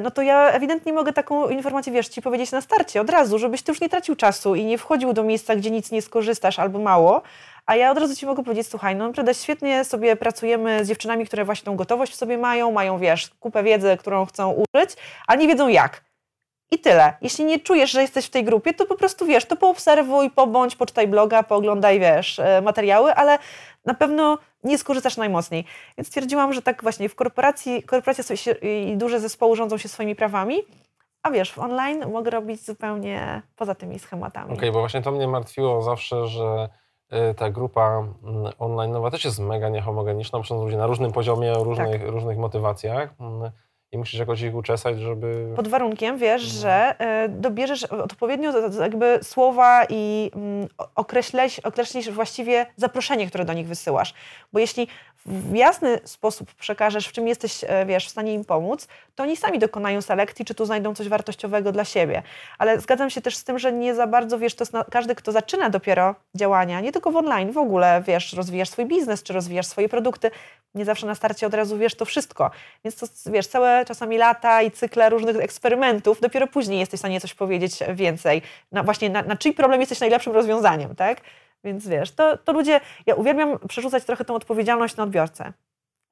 [0.00, 3.62] no to ja ewidentnie mogę taką informację, wiesz, ci powiedzieć na starcie od razu, żebyś
[3.62, 6.78] ty już nie tracił czasu i nie wchodził do miejsca, gdzie nic nie skorzystasz albo
[6.78, 7.22] mało,
[7.66, 11.26] a ja od razu ci mogę powiedzieć, słuchaj, no naprawdę świetnie sobie pracujemy z dziewczynami,
[11.26, 14.90] które właśnie tą gotowość w sobie mają, mają, wiesz, kupę wiedzy, którą chcą użyć,
[15.26, 16.05] ale nie wiedzą jak.
[16.70, 17.16] I tyle.
[17.22, 20.76] Jeśli nie czujesz, że jesteś w tej grupie, to po prostu wiesz, to poobserwuj, pobądź,
[20.76, 23.38] poczytaj bloga, pooglądaj, wiesz, e, materiały, ale
[23.84, 25.64] na pewno nie skorzystasz najmocniej.
[25.98, 30.16] Więc stwierdziłam, że tak właśnie w korporacji, korporacja się, i duże zespoły rządzą się swoimi
[30.16, 30.62] prawami,
[31.22, 34.46] a wiesz, w online mogę robić zupełnie poza tymi schematami.
[34.46, 36.68] Okej, okay, bo właśnie to mnie martwiło zawsze, że
[37.30, 41.12] y, ta grupa mm, online nowa też jest mega niehomogeniczna, bo są ludzie na różnym
[41.12, 42.10] poziomie, o różnych, tak.
[42.10, 43.14] różnych motywacjach.
[43.86, 45.52] Mm, i musisz jakoś ich uczesać, żeby...
[45.56, 46.60] Pod warunkiem, wiesz, no.
[46.60, 46.94] że
[47.24, 50.30] y, dobierzesz odpowiednio jakby słowa i
[50.94, 54.14] określisz, określisz właściwie zaproszenie, które do nich wysyłasz.
[54.52, 54.88] Bo jeśli
[55.26, 59.36] w jasny sposób przekażesz, w czym jesteś, e, wiesz, w stanie im pomóc, to oni
[59.36, 62.22] sami dokonają selekcji, czy tu znajdą coś wartościowego dla siebie.
[62.58, 65.14] Ale zgadzam się też z tym, że nie za bardzo, wiesz, to jest na, każdy,
[65.14, 69.32] kto zaczyna dopiero działania, nie tylko w online, w ogóle, wiesz, rozwijasz swój biznes, czy
[69.32, 70.30] rozwijasz swoje produkty,
[70.74, 72.50] nie zawsze na starcie od razu wiesz to wszystko.
[72.84, 77.20] Więc to, wiesz, całe czasami lata i cykle różnych eksperymentów, dopiero później jesteś w stanie
[77.20, 78.42] coś powiedzieć więcej.
[78.72, 81.20] Na, właśnie na, na czyj problem jesteś najlepszym rozwiązaniem, tak?
[81.66, 85.52] Więc wiesz, to, to ludzie, ja uwielbiam przerzucać trochę tą odpowiedzialność na odbiorcę.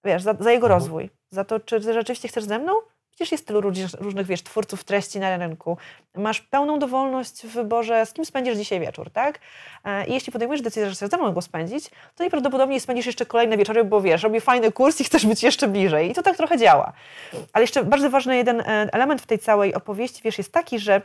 [0.05, 0.81] Wiesz, za, za jego mhm.
[0.81, 2.73] rozwój, za to, czy rzeczywiście chcesz ze mną?
[3.11, 3.61] Przecież jest tylu
[4.01, 5.77] różnych, wiesz, twórców treści na rynku.
[6.15, 9.39] Masz pełną dowolność w wyborze, z kim spędzisz dzisiaj wieczór, tak?
[9.85, 13.27] E, I jeśli podejmujesz decyzję, że chcesz ze mną go spędzić, to najprawdopodobniej spędzisz jeszcze
[13.27, 16.11] kolejne wieczory, bo wiesz, robię fajny kurs i chcesz być jeszcze bliżej.
[16.11, 16.93] I to tak trochę działa.
[17.53, 21.03] Ale jeszcze bardzo ważny jeden e, element w tej całej opowieści, wiesz, jest taki, że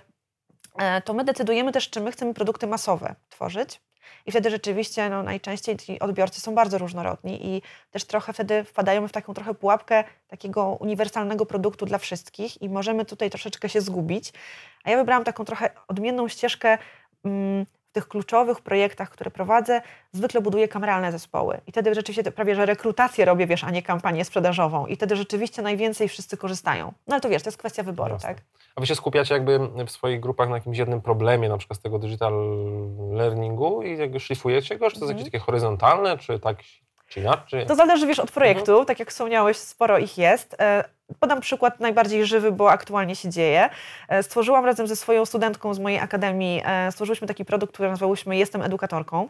[0.80, 3.82] e, to my decydujemy też, czy my chcemy produkty masowe tworzyć,
[4.26, 9.08] i wtedy rzeczywiście no, najczęściej ci odbiorcy są bardzo różnorodni i też trochę wtedy wpadajemy
[9.08, 14.34] w taką trochę pułapkę takiego uniwersalnego produktu dla wszystkich i możemy tutaj troszeczkę się zgubić.
[14.84, 16.78] A ja wybrałam taką trochę odmienną ścieżkę.
[17.26, 21.62] Mm, w tych kluczowych projektach, które prowadzę, zwykle buduję kameralne zespoły.
[21.68, 24.86] I wtedy rzeczywiście prawie, że rekrutację robię, wiesz, a nie kampanię sprzedażową.
[24.86, 26.94] I wtedy rzeczywiście najwięcej wszyscy korzystają.
[27.08, 28.30] No ale to wiesz, to jest kwestia wyboru, Jasne.
[28.30, 28.44] tak?
[28.76, 31.82] A wy się skupiacie jakby w swoich grupach na jakimś jednym problemie, na przykład z
[31.82, 32.34] tego digital
[33.12, 34.92] learningu i jakby szlifujecie go?
[34.92, 35.32] Czy to jest jakieś mhm.
[35.32, 36.58] takie horyzontalne, czy tak
[37.08, 37.24] Czy?
[37.48, 37.66] Czy...
[37.66, 38.72] To zależy, wiesz, od projektu.
[38.72, 38.86] Mhm.
[38.86, 40.58] Tak jak wspomniałeś, sporo ich jest.
[41.10, 43.70] E, podam przykład najbardziej żywy, bo aktualnie się dzieje.
[44.08, 48.38] E, stworzyłam razem ze swoją studentką z mojej akademii, e, stworzyliśmy taki produkt, który nazwałyśmy
[48.38, 49.30] Jestem edukatorką.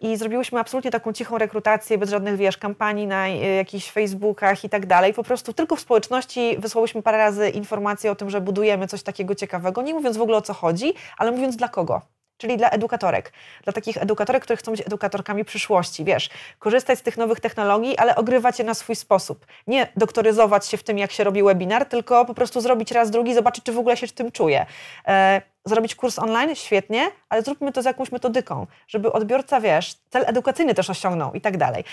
[0.00, 4.86] I zrobiłyśmy absolutnie taką cichą rekrutację, bez żadnych, wiesz, kampanii na jakichś Facebookach i tak
[4.86, 5.14] dalej.
[5.14, 9.34] Po prostu tylko w społeczności wysłałyśmy parę razy informacje o tym, że budujemy coś takiego
[9.34, 13.32] ciekawego, nie mówiąc w ogóle o co chodzi, ale mówiąc dla kogo czyli dla edukatorek.
[13.64, 16.04] Dla takich edukatorek, które chcą być edukatorkami przyszłości.
[16.04, 19.46] Wiesz, korzystać z tych nowych technologii, ale ogrywać je na swój sposób.
[19.66, 23.34] Nie doktoryzować się w tym, jak się robi webinar, tylko po prostu zrobić raz, drugi,
[23.34, 24.66] zobaczyć, czy w ogóle się w tym czuje.
[25.06, 30.24] E, zrobić kurs online, świetnie, ale zróbmy to z jakąś metodyką, żeby odbiorca, wiesz, cel
[30.26, 31.84] edukacyjny też osiągnął i tak dalej.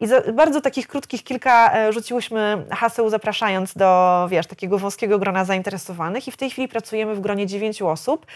[0.00, 6.28] I bardzo takich krótkich kilka e, rzuciłyśmy haseł, zapraszając do, wiesz, takiego wąskiego grona zainteresowanych
[6.28, 8.26] i w tej chwili pracujemy w gronie dziewięciu osób.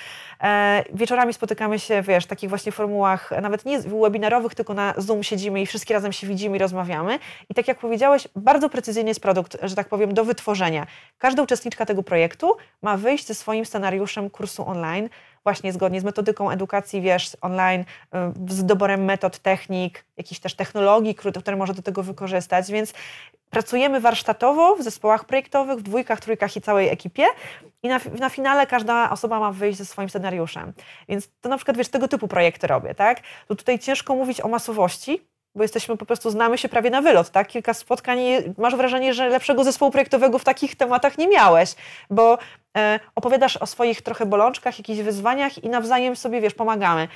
[0.42, 5.22] E, wieczorami spotykamy się, wiesz, w takich właśnie formułach, nawet nie webinarowych, tylko na Zoom
[5.22, 7.18] siedzimy i wszystkie razem się widzimy i rozmawiamy.
[7.48, 10.86] I tak jak powiedziałeś, bardzo precyzyjnie jest produkt, że tak powiem, do wytworzenia.
[11.18, 15.08] Każda uczestniczka tego projektu ma wyjść ze swoim scenariuszem kursu online online,
[15.44, 21.14] właśnie zgodnie z metodyką edukacji, wiesz, online, y, z doborem metod, technik, jakichś też technologii,
[21.14, 22.94] które może do tego wykorzystać, więc
[23.50, 27.26] pracujemy warsztatowo w zespołach projektowych, w dwójkach, trójkach i całej ekipie
[27.82, 30.72] i na, na finale każda osoba ma wyjść ze swoim scenariuszem.
[31.08, 33.20] Więc to na przykład, wiesz, tego typu projekty robię, tak?
[33.48, 37.30] To tutaj ciężko mówić o masowości, bo jesteśmy po prostu, znamy się prawie na wylot,
[37.30, 37.48] tak?
[37.48, 41.74] Kilka spotkań i masz wrażenie, że lepszego zespołu projektowego w takich tematach nie miałeś,
[42.10, 42.38] bo
[42.76, 47.08] e, opowiadasz o swoich trochę bolączkach, jakichś wyzwaniach i nawzajem sobie, wiesz, pomagamy.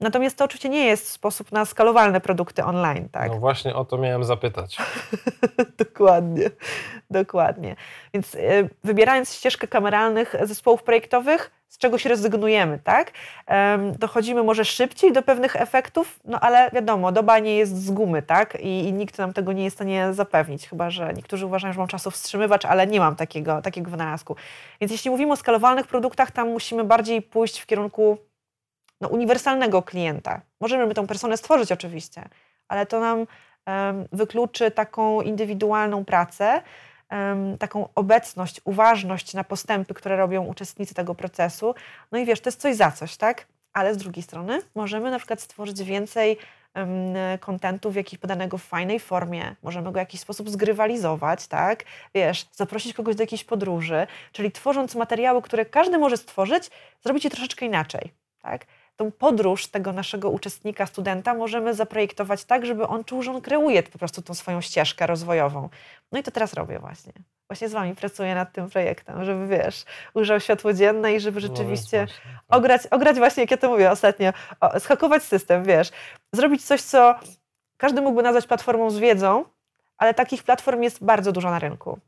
[0.00, 3.30] Natomiast to oczywiście nie jest sposób na skalowalne produkty online, tak?
[3.30, 4.76] No właśnie o to miałem zapytać.
[5.84, 6.50] dokładnie,
[7.10, 7.76] dokładnie.
[8.14, 8.38] Więc e,
[8.84, 13.12] wybierając ścieżkę kameralnych zespołów projektowych, z czegoś rezygnujemy, tak?
[13.98, 18.60] Dochodzimy może szybciej do pewnych efektów, no ale wiadomo, doba nie jest z gumy, tak?
[18.60, 21.78] I, I, nikt nam tego nie jest w stanie zapewnić, chyba że niektórzy uważają, że
[21.78, 24.36] mam czasu wstrzymywacz, ale nie mam takiego, takiego wynalazku.
[24.80, 28.18] Więc jeśli mówimy o skalowalnych produktach, tam musimy bardziej pójść w kierunku
[29.00, 30.40] no, uniwersalnego klienta.
[30.60, 32.28] Możemy tą personę stworzyć oczywiście,
[32.68, 33.26] ale to nam um,
[34.12, 36.62] wykluczy taką indywidualną pracę,
[37.58, 41.74] taką obecność, uważność na postępy, które robią uczestnicy tego procesu.
[42.12, 43.46] No i wiesz, to jest coś za coś, tak?
[43.72, 46.38] Ale z drugiej strony możemy na przykład stworzyć więcej
[47.40, 51.84] kontentu w jakiś podanego w fajnej formie, możemy go w jakiś sposób zgrywalizować, tak?
[52.14, 56.70] Wiesz, zaprosić kogoś do jakiejś podróży, czyli tworząc materiały, które każdy może stworzyć,
[57.04, 58.66] zrobić je troszeczkę inaczej, tak?
[58.96, 63.82] Tą podróż tego naszego uczestnika, studenta możemy zaprojektować tak, żeby on czuł, że on kreuje
[63.82, 65.68] po prostu tą swoją ścieżkę rozwojową.
[66.12, 67.12] No i to teraz robię właśnie.
[67.48, 71.46] Właśnie z Wami pracuję nad tym projektem, żeby, wiesz, ujrzał światło dzienne i żeby no,
[71.46, 72.58] rzeczywiście no właśnie, tak.
[72.58, 75.90] ograć, ograć właśnie, jak ja to mówię ostatnio, o, schakować system, wiesz.
[76.32, 77.14] Zrobić coś, co
[77.76, 79.44] każdy mógłby nazwać platformą z wiedzą,
[79.98, 81.98] ale takich platform jest bardzo dużo na rynku.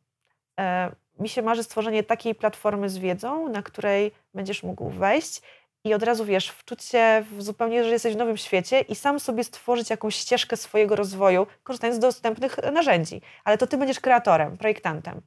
[0.61, 5.43] E, mi się marzy stworzenie takiej platformy z wiedzą, na której będziesz mógł wejść
[5.89, 9.21] i od razu wiesz, wczuć się w zupełnie, że jesteś w nowym świecie i sam
[9.21, 13.21] sobie stworzyć jakąś ścieżkę swojego rozwoju, korzystając z dostępnych narzędzi.
[13.45, 15.23] Ale to ty będziesz kreatorem, projektantem.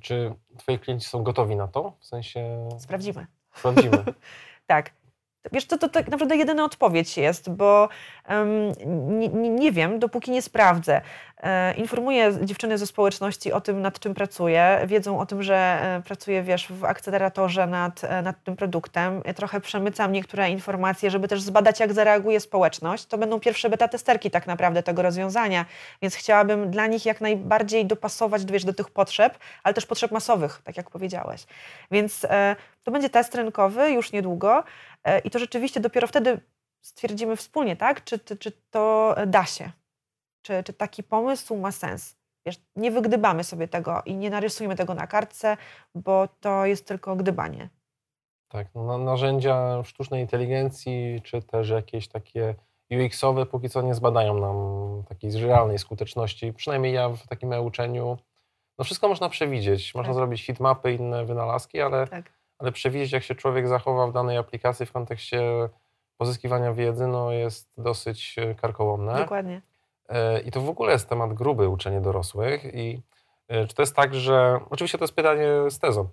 [0.00, 1.96] Czy twoi klienci są gotowi na to?
[2.00, 2.68] W sensie.
[2.78, 3.26] Sprawdzimy.
[3.54, 4.04] Sprawdzimy.
[4.66, 4.90] tak.
[5.52, 7.88] Wiesz, to, to tak naprawdę jedyna odpowiedź jest, bo
[8.28, 8.72] um,
[9.20, 11.00] nie, nie, wiem, dopóki nie sprawdzę.
[11.42, 14.80] E, informuję dziewczyny ze społeczności o tym, nad czym pracuję.
[14.86, 19.22] Wiedzą o tym, że e, pracuję, wiesz, w akceleratorze nad, e, nad tym produktem.
[19.24, 23.06] Ja trochę przemycam niektóre informacje, żeby też zbadać, jak zareaguje społeczność.
[23.06, 25.64] To będą pierwsze beta testerki tak naprawdę tego rozwiązania,
[26.02, 30.60] więc chciałabym dla nich jak najbardziej dopasować, wiesz, do tych potrzeb, ale też potrzeb masowych,
[30.64, 31.46] tak jak powiedziałeś.
[31.90, 34.64] Więc e, to będzie test rynkowy już niedługo.
[35.04, 36.40] E, I to rzeczywiście dopiero wtedy
[36.80, 38.04] stwierdzimy wspólnie, tak?
[38.04, 39.70] Czy, czy, czy to da się?
[40.42, 42.16] Czy, czy taki pomysł ma sens?
[42.46, 45.56] Wiesz, nie wygdybamy sobie tego i nie narysujemy tego na kartce,
[45.94, 47.68] bo to jest tylko gdybanie.
[48.48, 52.54] Tak, no, narzędzia sztucznej inteligencji, czy też jakieś takie
[52.90, 56.52] UX-owe póki co nie zbadają nam takiej realnej skuteczności.
[56.52, 58.18] Przynajmniej ja w takim e-uczeniu,
[58.78, 59.94] no wszystko można przewidzieć.
[59.94, 60.14] Można tak.
[60.14, 64.86] zrobić hitmapy, inne wynalazki, ale tak ale przewidzieć, jak się człowiek zachowa w danej aplikacji
[64.86, 65.42] w kontekście
[66.16, 69.14] pozyskiwania wiedzy, no jest dosyć e, karkołomne.
[69.14, 69.62] Dokładnie.
[70.08, 72.74] E, I to w ogóle jest temat gruby uczenie dorosłych.
[72.74, 73.02] I
[73.48, 74.60] e, czy to jest tak, że.
[74.70, 76.08] Oczywiście to jest pytanie z tezą.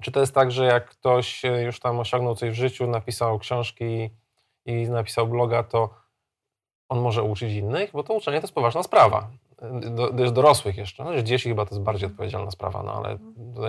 [0.00, 4.10] Czy to jest tak, że jak ktoś już tam osiągnął coś w życiu, napisał książki
[4.66, 5.94] i napisał bloga, to
[6.88, 7.90] on może uczyć innych?
[7.92, 9.30] Bo to uczenie to jest poważna sprawa
[10.12, 11.04] do, dorosłych jeszcze.
[11.04, 13.18] No, dzieci chyba to jest bardziej odpowiedzialna sprawa, no ale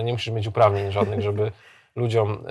[0.04, 1.52] nie musisz mieć uprawnień żadnych, żeby
[1.96, 2.46] ludziom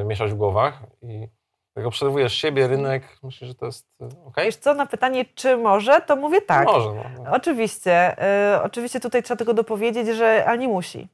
[0.00, 0.82] y, mieszać w głowach.
[1.02, 1.28] I
[1.76, 4.36] Jak obserwujesz siebie, rynek, myślisz, że to jest e, ok?
[4.36, 6.66] Wiesz co, na pytanie, czy może, to mówię tak.
[6.66, 7.30] Może, no, no.
[7.32, 8.16] Oczywiście.
[8.54, 11.08] Y, oczywiście tutaj trzeba tylko dopowiedzieć, że ale nie musi.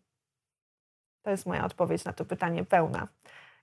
[1.23, 3.09] To jest moja odpowiedź na to pytanie pełna.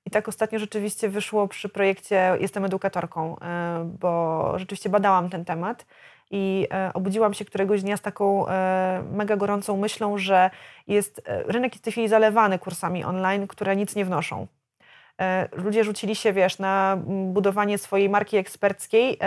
[0.05, 3.39] I tak ostatnio rzeczywiście wyszło przy projekcie Jestem edukatorką, y,
[3.85, 5.85] bo rzeczywiście badałam ten temat
[6.33, 8.49] i y, obudziłam się któregoś dnia z taką y,
[9.11, 10.49] mega gorącą myślą, że
[10.87, 14.47] jest, rynek jest w tej chwili zalewany kursami online, które nic nie wnoszą.
[15.51, 19.17] Ludzie rzucili się, wiesz, na budowanie swojej marki eksperckiej.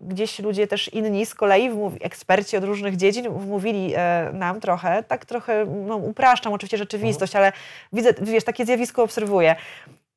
[0.00, 3.94] Gdzieś ludzie też inni z kolei, eksperci od różnych dziedzin, wmówili
[4.32, 7.44] nam trochę, tak trochę, no, upraszczam oczywiście rzeczywistość, mhm.
[7.44, 7.52] ale
[7.92, 9.56] widzę, wiesz, takie zjawisko obserwuję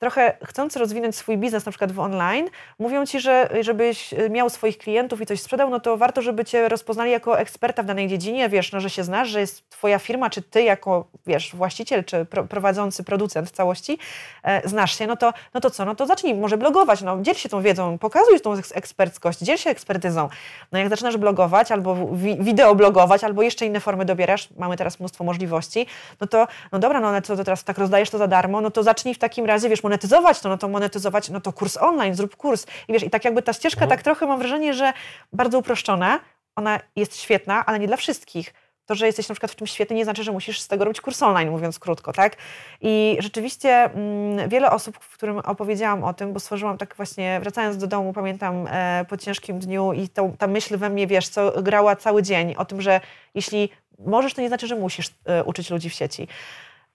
[0.02, 4.78] trochę chcąc rozwinąć swój biznes na przykład w online, mówią ci, że żebyś miał swoich
[4.78, 8.50] klientów i coś sprzedał, no to warto, żeby cię rozpoznali jako eksperta w danej dziedzinie,
[8.50, 12.26] wiesz, no, że się znasz, że jest twoja firma, czy ty jako, wiesz, właściciel, czy
[12.26, 13.98] prowadzący producent całości,
[14.44, 17.22] e, znasz się, no to, no to co, no to zacznij może blogować, no.
[17.22, 20.30] Dziel się tą wiedzą, pokazuj tą eksperckość, dziel się ekspertyzą.
[20.72, 25.00] No jak zaczynasz blogować, albo wi wideo blogować, albo jeszcze inne formy dobierasz, mamy teraz
[25.00, 25.88] mnóstwo możliwości,
[26.22, 28.72] no to, no dobra, no ale co, to teraz tak rozdajesz to za darmo, no
[28.72, 32.15] to zacznij w takim razie, wiesz, monetyzować to, no to monetyzować, no to kurs online,
[32.15, 32.65] zrób kurs.
[32.88, 33.89] I wiesz, i tak jakby ta ścieżka, mhm.
[33.89, 34.93] tak trochę mam wrażenie, że
[35.34, 36.19] bardzo uproszczona,
[36.56, 38.54] ona jest świetna, ale nie dla wszystkich.
[38.86, 41.01] To, że jesteś na przykład w czymś świetny, nie znaczy, że musisz z tego robić
[41.01, 42.36] kurs online, mówiąc krótko, tak?
[42.82, 47.77] I rzeczywiście mm, wiele osób, w którym opowiedziałam o tym, bo stworzyłam tak właśnie, wracając
[47.77, 51.62] do domu, pamiętam e, po ciężkim dniu i to, ta myśl we mnie, wiesz, co
[51.62, 53.01] grała cały dzień o tym, że
[53.36, 56.27] jeśli możesz, to nie znaczy, że musisz e, uczyć ludzi w sieci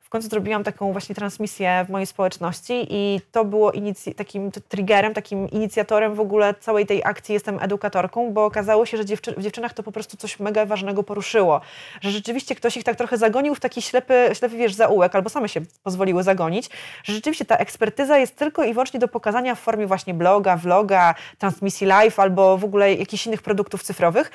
[0.07, 3.73] w końcu zrobiłam taką właśnie transmisję w mojej społeczności i to było
[4.17, 9.05] takim triggerem, takim inicjatorem w ogóle całej tej akcji Jestem edukatorką, bo okazało się, że
[9.05, 11.61] dziewczy w dziewczynach to po prostu coś mega ważnego poruszyło.
[12.01, 15.49] Że rzeczywiście ktoś ich tak trochę zagonił w taki ślepy, ślepy wiesz, zaułek, albo same
[15.49, 16.71] się pozwoliły zagonić,
[17.05, 21.15] że rzeczywiście ta ekspertyza jest tylko i wyłącznie do pokazania w formie właśnie bloga, vloga,
[21.39, 24.31] transmisji live albo w ogóle jakichś innych produktów cyfrowych,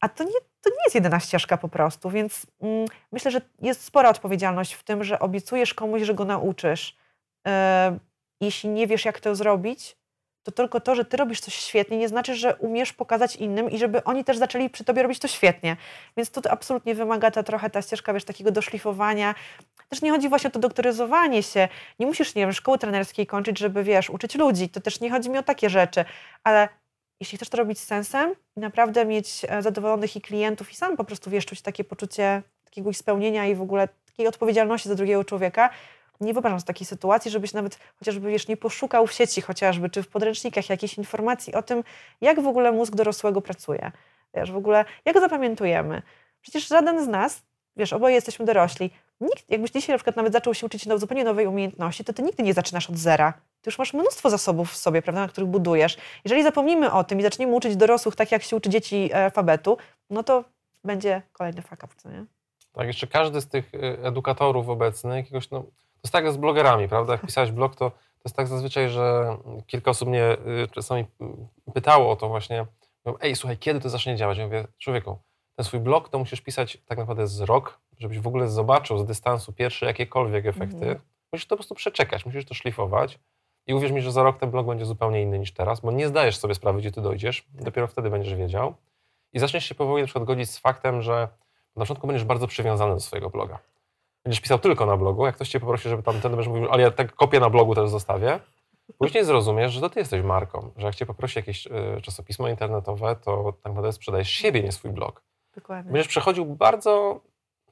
[0.00, 3.84] a to nie, to nie jest jedyna ścieżka po prostu, więc mm, myślę, że jest
[3.84, 6.96] spora odpowiedzialność w tym, że obiecujesz komuś, że go nauczysz.
[7.46, 7.52] Yy,
[8.40, 9.96] jeśli nie wiesz, jak to zrobić,
[10.42, 13.78] to tylko to, że ty robisz coś świetnie, nie znaczy, że umiesz pokazać innym i
[13.78, 15.76] żeby oni też zaczęli przy tobie robić to świetnie.
[16.16, 19.34] Więc to absolutnie wymaga ta trochę ta ścieżka, wiesz, takiego doszlifowania.
[19.88, 21.68] Też nie chodzi właśnie o to doktoryzowanie się.
[21.98, 24.68] Nie musisz, nie wiem, szkoły trenerskiej kończyć, żeby, wiesz, uczyć ludzi.
[24.68, 26.04] To też nie chodzi mi o takie rzeczy,
[26.44, 26.68] ale
[27.20, 30.96] jeśli chcesz to robić z sensem i naprawdę mieć e, zadowolonych i klientów i sam
[30.96, 35.24] po prostu wiesz, czuć takie poczucie takiego spełnienia i w ogóle takiej odpowiedzialności za drugiego
[35.24, 35.70] człowieka,
[36.20, 40.02] nie wyobrażam sobie takiej sytuacji, żebyś nawet chociażby wiesz, nie poszukał w sieci chociażby, czy
[40.02, 41.84] w podręcznikach jakiejś informacji o tym,
[42.20, 43.92] jak w ogóle mózg dorosłego pracuje.
[44.34, 46.02] Wiesz, w ogóle jak zapamiętujemy.
[46.40, 47.42] Przecież żaden z nas,
[47.80, 48.90] wiesz, oboje jesteśmy dorośli,
[49.20, 52.42] nikt, jakbyś dzisiaj na przykład nawet zaczął się uczyć zupełnie nowej umiejętności, to ty nigdy
[52.42, 53.32] nie zaczynasz od zera.
[53.32, 55.96] Ty już masz mnóstwo zasobów w sobie, prawda, na których budujesz.
[56.24, 59.76] Jeżeli zapomnimy o tym i zaczniemy uczyć dorosłych tak, jak się uczy dzieci alfabetu,
[60.10, 60.44] no to
[60.84, 62.24] będzie kolejny fuck up, nie?
[62.72, 66.88] Tak, jeszcze każdy z tych y, edukatorów obecnych, jakiegoś, no, to jest tak z blogerami,
[66.88, 67.12] prawda?
[67.12, 71.04] Jak pisałeś blog, to, to jest tak zazwyczaj, że kilka osób mnie y, czasami
[71.74, 72.66] pytało o to właśnie,
[73.20, 74.38] ej, słuchaj, kiedy to zacznie działać?
[74.38, 75.18] Ja mówię, człowieku,
[75.60, 79.04] ten swój blog to musisz pisać tak naprawdę z rok, żebyś w ogóle zobaczył z
[79.04, 80.84] dystansu pierwsze jakiekolwiek efekty.
[80.84, 81.00] Mm.
[81.32, 83.18] Musisz to po prostu przeczekać, musisz to szlifować.
[83.66, 86.08] I uwierz mi, że za rok ten blog będzie zupełnie inny niż teraz, bo nie
[86.08, 87.46] zdajesz sobie sprawy, gdzie ty dojdziesz.
[87.54, 88.74] Dopiero wtedy będziesz wiedział.
[89.32, 91.28] I zaczniesz się powoli na przykład godzić z faktem, że
[91.76, 93.58] na początku będziesz bardzo przywiązany do swojego bloga.
[94.24, 95.26] Będziesz pisał tylko na blogu.
[95.26, 97.74] Jak ktoś cię poprosi, żeby tam ten będziesz mówił, ale ja tak kopię na blogu
[97.74, 98.40] też zostawię.
[98.98, 103.16] Później zrozumiesz, że to ty jesteś marką, że jak cię poprosi jakieś y, czasopismo internetowe,
[103.16, 105.29] to tak naprawdę sprzedajesz siebie, nie swój blog.
[105.54, 105.92] Dokładnie.
[105.92, 107.20] Będziesz przechodził bardzo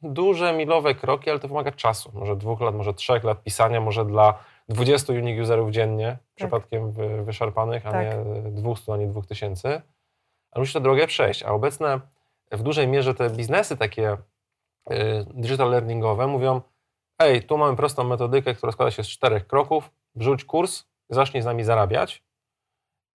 [0.02, 2.10] duże, milowe kroki, ale to wymaga czasu.
[2.14, 6.20] Może dwóch lat, może trzech lat pisania, może dla 20 unique userów dziennie, tak.
[6.34, 8.06] przypadkiem wy, wyszarpanych, a tak.
[8.06, 9.68] nie 200 ani 2000.
[10.50, 11.42] Ale musisz tę drogę przejść.
[11.42, 12.00] A obecne
[12.52, 14.16] w dużej mierze te biznesy takie y,
[15.34, 16.60] digital learningowe mówią,
[17.18, 21.46] ej, tu mamy prostą metodykę, która składa się z czterech kroków, wrzuć kurs, zacznij z
[21.46, 22.22] nami zarabiać.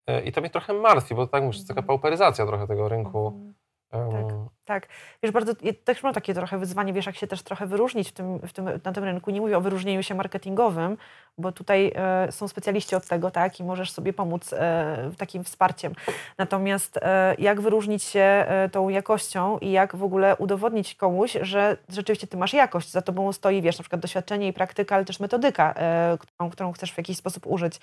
[0.10, 1.88] Y, I to mnie trochę martwi, bo tak, jest taka mhm.
[1.88, 3.51] pauperyzacja trochę tego rynku
[3.94, 4.50] mhm.
[4.66, 4.88] Tak.
[5.24, 8.12] Wiesz, bardzo, ja też mam takie trochę wyzwanie, wiesz, jak się też trochę wyróżnić w
[8.12, 9.32] tym, w tym, na tym rynku.
[9.32, 10.98] Nie mówię o wyróżnieniu się marketingowym,
[11.38, 15.94] bo tutaj e, są specjaliści od tego, tak, i możesz sobie pomóc e, takim wsparciem.
[16.38, 21.78] Natomiast e, jak wyróżnić się e, tą jakością i jak w ogóle udowodnić komuś, że
[21.90, 25.20] rzeczywiście ty masz jakość, za tobą stoi, wiesz, na przykład doświadczenie i praktyka, ale też
[25.20, 27.80] metodyka, e, którą, którą chcesz w jakiś sposób użyć.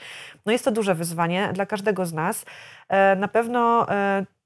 [0.46, 2.44] No jest to duże wyzwanie dla każdego z nas.
[2.88, 3.86] E, na pewno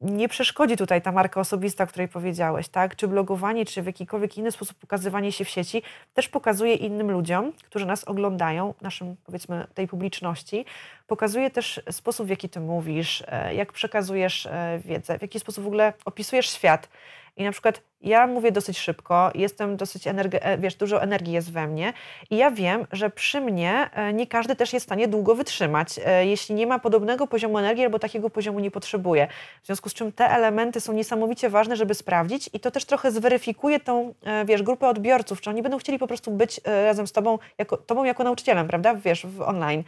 [0.00, 2.96] nie przeszkodzi tutaj ta marka osobista, o której powiedziałeś, tak?
[2.96, 5.82] Czy blogowanie, czy w jakikolwiek inny sposób pokazywanie się w sieci
[6.14, 10.64] też pokazuje innym ludziom, którzy nas oglądają, naszym, powiedzmy, tej publiczności,
[11.06, 15.64] pokazuje też sposób, w jaki ty mówisz, e, jak przekazujesz e, wiedzę, w jaki sposób
[15.64, 16.88] w ogóle opisujesz świat.
[17.36, 21.66] I na przykład ja mówię dosyć szybko, jestem dosyć, energe, wiesz, dużo energii jest we
[21.66, 21.92] mnie
[22.30, 25.88] i ja wiem, że przy mnie e, nie każdy też jest w stanie długo wytrzymać,
[26.06, 29.28] e, jeśli nie ma podobnego poziomu energii albo takiego poziomu nie potrzebuje.
[29.62, 33.10] W związku z czym te elementy są niesamowicie ważne, żeby sprawdzić i to też trochę
[33.10, 37.12] zweryfikuje tą, e, wiesz, grupę odbiorców, czy oni będą chcieli po prostu być razem z
[37.12, 39.84] tobą, jako, tobą jako nauczycielem, prawda, wiesz, w online.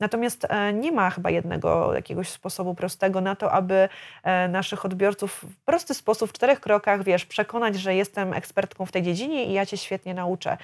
[0.00, 3.88] Natomiast nie ma chyba jednego jakiegoś sposobu prostego na to, aby
[4.48, 8.92] naszych odbiorców w prosty sposób, w czterech krokach, wiesz, przekonać przekonać, że jestem ekspertką w
[8.92, 10.56] tej dziedzinie i ja cię świetnie nauczę.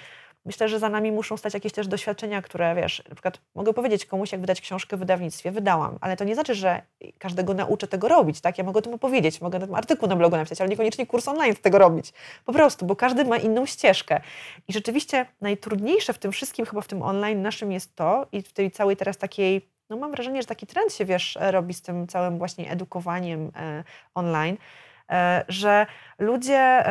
[0.44, 4.06] Myślę, że za nami muszą stać jakieś też doświadczenia, które wiesz, na przykład mogę powiedzieć
[4.06, 6.82] komuś, jak wydać książkę w wydawnictwie, wydałam, ale to nie znaczy, że
[7.18, 8.58] każdego nauczę tego robić, tak?
[8.58, 11.28] Ja mogę o tym opowiedzieć, mogę na tym artykuł na blogu napisać, ale niekoniecznie kurs
[11.28, 12.12] online tego robić.
[12.44, 14.20] Po prostu, bo każdy ma inną ścieżkę.
[14.68, 18.52] I rzeczywiście najtrudniejsze w tym wszystkim, chyba w tym online naszym jest to i w
[18.52, 22.06] tej całej teraz takiej, no mam wrażenie, że taki trend się, wiesz, robi z tym
[22.06, 24.56] całym właśnie edukowaniem e, online,
[25.48, 25.86] że
[26.18, 26.84] ludzie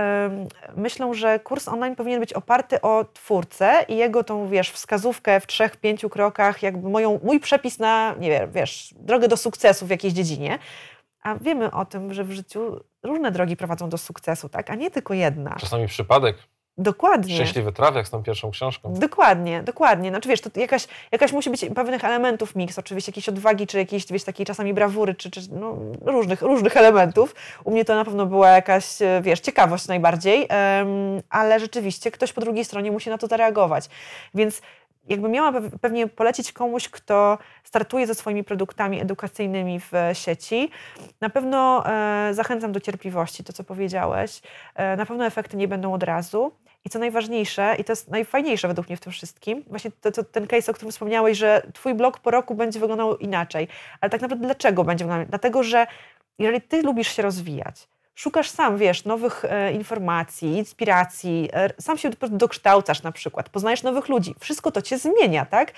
[0.76, 5.48] myślą, że kurs online powinien być oparty o twórcę i jego tą, wiesz, wskazówkę w
[5.48, 9.90] trzech, pięciu krokach, jakby moją, mój przepis na, nie wiem, wiesz, drogę do sukcesu w
[9.90, 10.60] jakiejś dziedzinie.
[11.24, 14.70] A wiemy o tym, że w życiu różne drogi prowadzą do sukcesu, tak?
[14.70, 15.56] A nie tylko jedna.
[15.60, 16.38] Czasami przypadek.
[16.78, 17.36] Dokładnie.
[17.36, 18.94] Szczęśliwy trawiak z tą pierwszą książką.
[18.94, 20.10] Dokładnie, dokładnie.
[20.10, 24.06] Znaczy wiesz, to jakaś, jakaś musi być pewnych elementów miks, oczywiście jakiejś odwagi, czy jakiejś,
[24.12, 27.36] wiesz, takiej czasami brawury, czy, czy no, różnych, różnych elementów.
[27.64, 28.86] U mnie to na pewno była jakaś,
[29.22, 33.90] wiesz, ciekawość najbardziej, um, ale rzeczywiście ktoś po drugiej stronie musi na to zareagować.
[34.34, 34.62] Więc
[35.10, 40.70] jakby miała pewnie polecić komuś, kto startuje ze swoimi produktami edukacyjnymi w sieci,
[41.22, 44.42] na pewno e, zachęcam do cierpliwości, to co powiedziałeś.
[44.76, 46.52] E, na pewno efekty nie będą od razu.
[46.86, 50.24] I co najważniejsze, i to jest najfajniejsze według mnie w tym wszystkim, właśnie to, to,
[50.24, 53.68] ten case, o którym wspomniałeś, że twój blog po roku będzie wyglądał inaczej.
[54.02, 55.30] Ale tak naprawdę dlaczego będzie wyglądał?
[55.30, 55.88] Dlatego, że
[56.40, 62.10] jeżeli ty lubisz się rozwijać, szukasz sam, wiesz, nowych e, informacji, inspiracji, e, sam się
[62.32, 65.72] dokształcasz na przykład, poznajesz nowych ludzi, wszystko to cię zmienia, tak?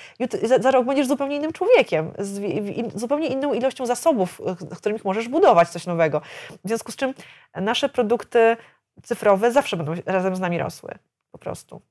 [0.44, 2.40] Za, za rok będziesz zupełnie innym człowiekiem, z
[2.78, 6.22] in, zupełnie inną ilością zasobów, z których możesz budować coś nowego.
[6.64, 7.14] W związku z czym
[7.56, 8.58] nasze produkty
[9.04, 10.98] cyfrowe zawsze będą razem z nami rosły,
[11.32, 11.82] po prostu.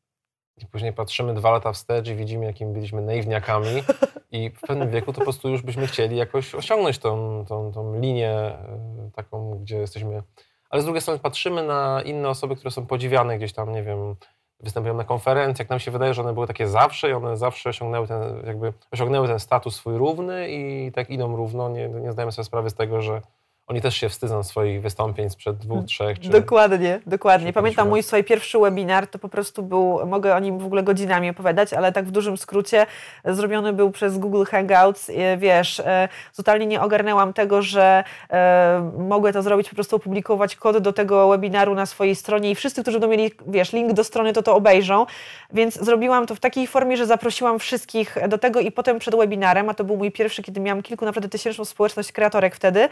[0.63, 3.83] I później patrzymy dwa lata wstecz i widzimy, jakim byliśmy naiwniakami
[4.35, 8.01] i w pewnym wieku to po prostu już byśmy chcieli jakoś osiągnąć tą, tą, tą
[8.01, 10.23] linię e, taką, gdzie jesteśmy.
[10.71, 14.17] Ale z drugiej strony patrzymy na inne osoby, które są podziwiane gdzieś tam, nie wiem,
[14.61, 18.07] występują na konferencjach, nam się wydaje, że one były takie zawsze i one zawsze osiągnęły
[18.07, 21.69] ten, jakby osiągnęły ten status swój równy i tak idą równo.
[21.69, 23.23] Nie, nie zdajemy sobie sprawy z tego, że
[23.67, 27.53] oni też się wstydzą swoich wystąpień sprzed dwóch, mm, trzech czy Dokładnie, dokładnie.
[27.53, 31.31] Pamiętam mój swój pierwszy webinar, to po prostu był, mogę o nim w ogóle godzinami
[31.31, 32.87] opowiadać, ale tak w dużym skrócie,
[33.25, 39.43] zrobiony był przez Google Hangouts, wiesz, e, totalnie nie ogarnęłam tego, że e, mogę to
[39.43, 43.17] zrobić, po prostu opublikować kod do tego webinaru na swojej stronie i wszyscy, którzy będą
[43.17, 45.07] mieli, wiesz, link do strony, to to obejrzą,
[45.53, 49.69] więc zrobiłam to w takiej formie, że zaprosiłam wszystkich do tego i potem przed webinarem,
[49.69, 52.89] a to był mój pierwszy, kiedy miałam kilku naprawdę tysięczną społeczność kreatorek wtedy,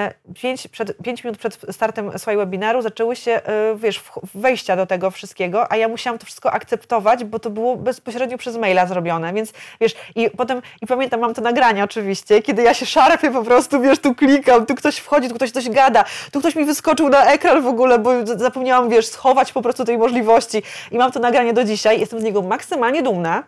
[0.00, 4.02] e, pięć, przed, pięć minut przed startem swojego webinaru zaczęły się, e, wiesz,
[4.34, 8.56] wejścia do tego wszystkiego, a ja musiałam to wszystko akceptować, bo to było bezpośrednio przez
[8.56, 12.86] maila zrobione, więc wiesz, i potem, i pamiętam, mam to nagranie oczywiście, kiedy ja się
[12.86, 16.56] szarpię po prostu, wiesz, tu klikam, tu ktoś wchodzi, tu ktoś coś gada, tu ktoś
[16.56, 20.62] mi wyskoczył na ekran w ogóle, bo zapomniałam, wiesz, schować po prostu tej możliwości.
[20.90, 23.42] I mam to nagranie do dzisiaj, jestem z niego maksymalnie dumna,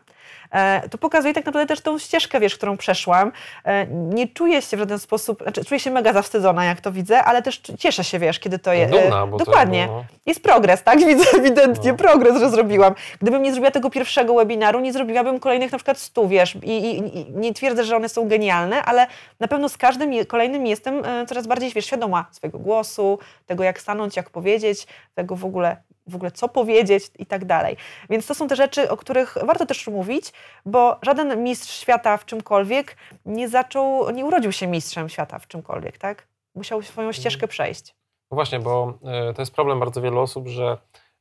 [0.90, 3.32] to pokazuje tak naprawdę też tą ścieżkę, wiesz, którą przeszłam.
[3.64, 7.24] E, nie czuję się w żaden sposób, znaczy czuję się mega zawstydzona, jak to widzę,
[7.24, 8.92] ale też cieszę się, wiesz, kiedy to jest.
[8.92, 9.86] Dumna, bo Dokładnie.
[9.86, 10.04] To, no.
[10.26, 10.98] Jest progres, tak?
[11.06, 11.98] Widzę ewidentnie no.
[11.98, 12.94] progres, że zrobiłam.
[13.20, 17.18] Gdybym nie zrobiła tego pierwszego webinaru, nie zrobiłabym kolejnych na przykład stu, wiesz, i, i,
[17.18, 19.06] i nie twierdzę, że one są genialne, ale
[19.40, 23.80] na pewno z każdym kolejnym jestem e, coraz bardziej, wiesz, świadoma swojego głosu, tego jak
[23.80, 27.76] stanąć, jak powiedzieć, tego w ogóle w ogóle co powiedzieć i tak dalej.
[28.10, 30.32] Więc to są te rzeczy, o których warto też mówić,
[30.66, 35.98] bo żaden mistrz świata w czymkolwiek nie zaczął, nie urodził się mistrzem świata w czymkolwiek,
[35.98, 36.26] tak?
[36.54, 37.20] Musiał swoją mhm.
[37.20, 37.94] ścieżkę przejść.
[38.30, 38.98] No właśnie, bo
[39.30, 40.78] y, to jest problem bardzo wielu osób, że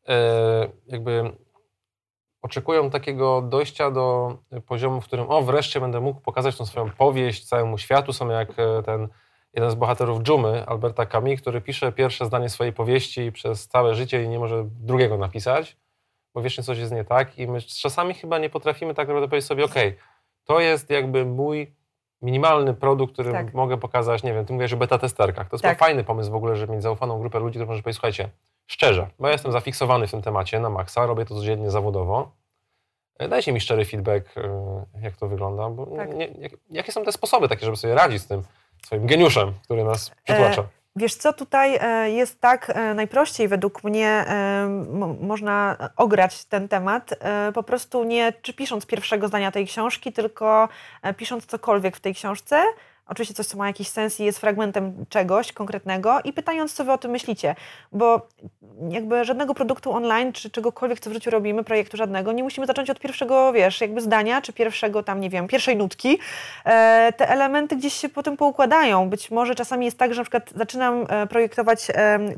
[0.09, 0.13] y,
[0.87, 1.31] jakby
[2.41, 7.45] oczekują takiego dojścia do poziomu, w którym o, wreszcie będę mógł pokazać tą swoją powieść
[7.45, 8.13] całemu światu.
[8.13, 9.07] Są jak e, ten
[9.53, 14.23] jeden z bohaterów Dżumy, Alberta Camus, który pisze pierwsze zdanie swojej powieści przez całe życie
[14.23, 15.77] i nie może drugiego napisać,
[16.33, 19.47] bo wiecznie coś jest nie tak i my czasami chyba nie potrafimy tak naprawdę powiedzieć
[19.47, 19.75] sobie, ok,
[20.43, 21.75] to jest jakby mój
[22.21, 23.53] minimalny produkt, który tak.
[23.53, 25.49] mogę pokazać, nie wiem, ty mówisz o beta testerkach.
[25.49, 25.79] To jest tak.
[25.79, 28.29] fajny pomysł w ogóle, żeby mieć zaufaną grupę ludzi, którzy może powiedzieć, słuchajcie,
[28.67, 32.31] szczerze, bo ja jestem zafiksowany w tym temacie na maksa, robię to codziennie zawodowo.
[33.19, 36.15] E, dajcie mi szczery feedback, e, jak to wygląda, bo tak.
[36.15, 38.43] nie, jak, jakie są te sposoby takie, żeby sobie radzić z tym
[38.85, 40.61] swoim geniuszem, który nas przytłacza.
[40.61, 41.79] E Wiesz co, tutaj
[42.15, 44.25] jest tak najprościej według mnie
[45.21, 47.09] można ograć ten temat,
[47.53, 50.69] po prostu nie czy pisząc pierwszego zdania tej książki, tylko
[51.17, 52.63] pisząc cokolwiek w tej książce,
[53.11, 56.91] oczywiście coś, co ma jakiś sens i jest fragmentem czegoś konkretnego i pytając, co wy
[56.91, 57.55] o tym myślicie,
[57.91, 58.27] bo
[58.89, 62.89] jakby żadnego produktu online, czy czegokolwiek, co w życiu robimy, projektu żadnego, nie musimy zacząć
[62.89, 66.19] od pierwszego, wiesz, jakby zdania, czy pierwszego tam, nie wiem, pierwszej nutki.
[66.65, 69.09] E, te elementy gdzieś się potem poukładają.
[69.09, 71.87] Być może czasami jest tak, że na przykład zaczynam e, projektować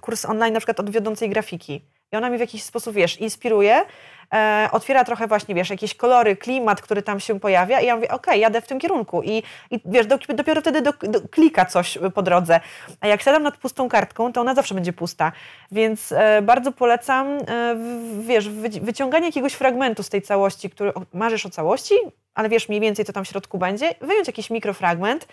[0.01, 1.81] kurs online na przykład od wiodącej grafiki
[2.13, 3.85] i ona mi w jakiś sposób, wiesz, inspiruje,
[4.33, 8.07] e, otwiera trochę właśnie, wiesz, jakieś kolory, klimat, który tam się pojawia i ja mówię,
[8.07, 11.65] okej, okay, jadę w tym kierunku i, i wiesz, do, dopiero wtedy do, do, klika
[11.65, 12.59] coś po drodze.
[13.01, 15.31] A jak siadam nad pustą kartką, to ona zawsze będzie pusta.
[15.71, 17.41] Więc e, bardzo polecam, e,
[17.75, 18.49] w, wiesz,
[18.81, 21.95] wyciąganie jakiegoś fragmentu z tej całości, który marzysz o całości,
[22.35, 25.27] ale wiesz mniej więcej, co tam w środku będzie, wyjąć jakiś mikrofragment,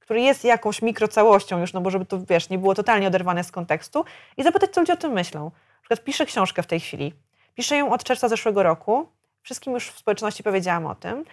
[0.00, 3.52] który jest jakąś mikrocałością już, no bo żeby to, wiesz, nie było totalnie oderwane z
[3.52, 4.04] kontekstu
[4.36, 5.50] i zapytać, co ludzie o tym myślą
[5.90, 7.12] przykład piszę książkę w tej chwili.
[7.60, 9.08] Piszę ją od czerwca zeszłego roku.
[9.42, 11.24] Wszystkim już w społeczności powiedziałam o tym.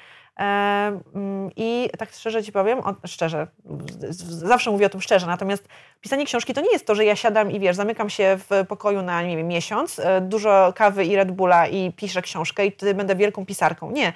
[1.56, 3.48] I tak szczerze ci powiem, szczerze,
[4.28, 5.68] zawsze mówię o tym szczerze, natomiast
[6.02, 9.02] pisanie książki to nie jest to, że ja siadam i wiesz, zamykam się w pokoju
[9.02, 12.94] na, nie wiem, miesiąc, e, dużo kawy i Red Bulla i piszę książkę i wtedy
[12.94, 13.92] będę wielką pisarką.
[13.92, 14.14] Nie.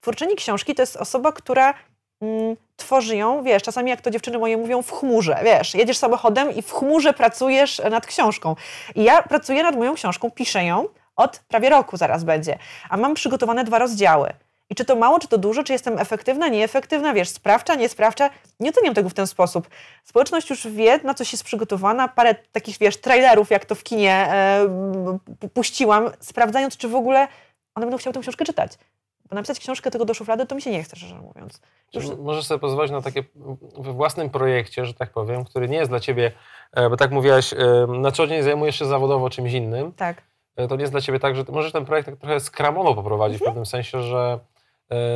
[0.00, 1.74] Twórczyni książki to jest osoba, która
[2.22, 6.54] mm, tworzy ją, wiesz, czasami jak to dziewczyny moje mówią, w chmurze, wiesz, jedziesz samochodem
[6.54, 8.56] i w chmurze pracujesz nad książką.
[8.94, 12.58] I ja pracuję nad moją książką, piszę ją od prawie roku zaraz będzie,
[12.90, 14.32] a mam przygotowane dwa rozdziały.
[14.70, 18.70] I czy to mało, czy to dużo, czy jestem efektywna, nieefektywna, wiesz, sprawcza, niesprawcza, nie
[18.70, 19.68] oceniam tego w ten sposób.
[20.04, 24.12] Społeczność już wie, na coś jest przygotowana, parę takich, wiesz, trailerów, jak to w kinie
[24.12, 24.68] e,
[25.54, 27.28] puściłam, sprawdzając, czy w ogóle
[27.74, 28.72] one będą chciały tę książkę czytać.
[29.30, 31.60] Bo napisać książkę tego do szuflady, to mi się nie chce, szczerze mówiąc.
[31.94, 32.06] Już...
[32.18, 33.24] Możesz sobie pozwolić na takie
[33.78, 36.32] we własnym projekcie, że tak powiem, który nie jest dla ciebie,
[36.72, 37.56] e, bo tak mówiłaś, e,
[37.88, 39.92] na co dzień zajmujesz się zawodowo czymś innym.
[39.92, 40.22] Tak.
[40.56, 43.34] E, to nie jest dla ciebie tak, że możesz ten projekt tak trochę skramowo poprowadzić
[43.34, 43.46] mhm.
[43.46, 44.38] w pewnym sensie, że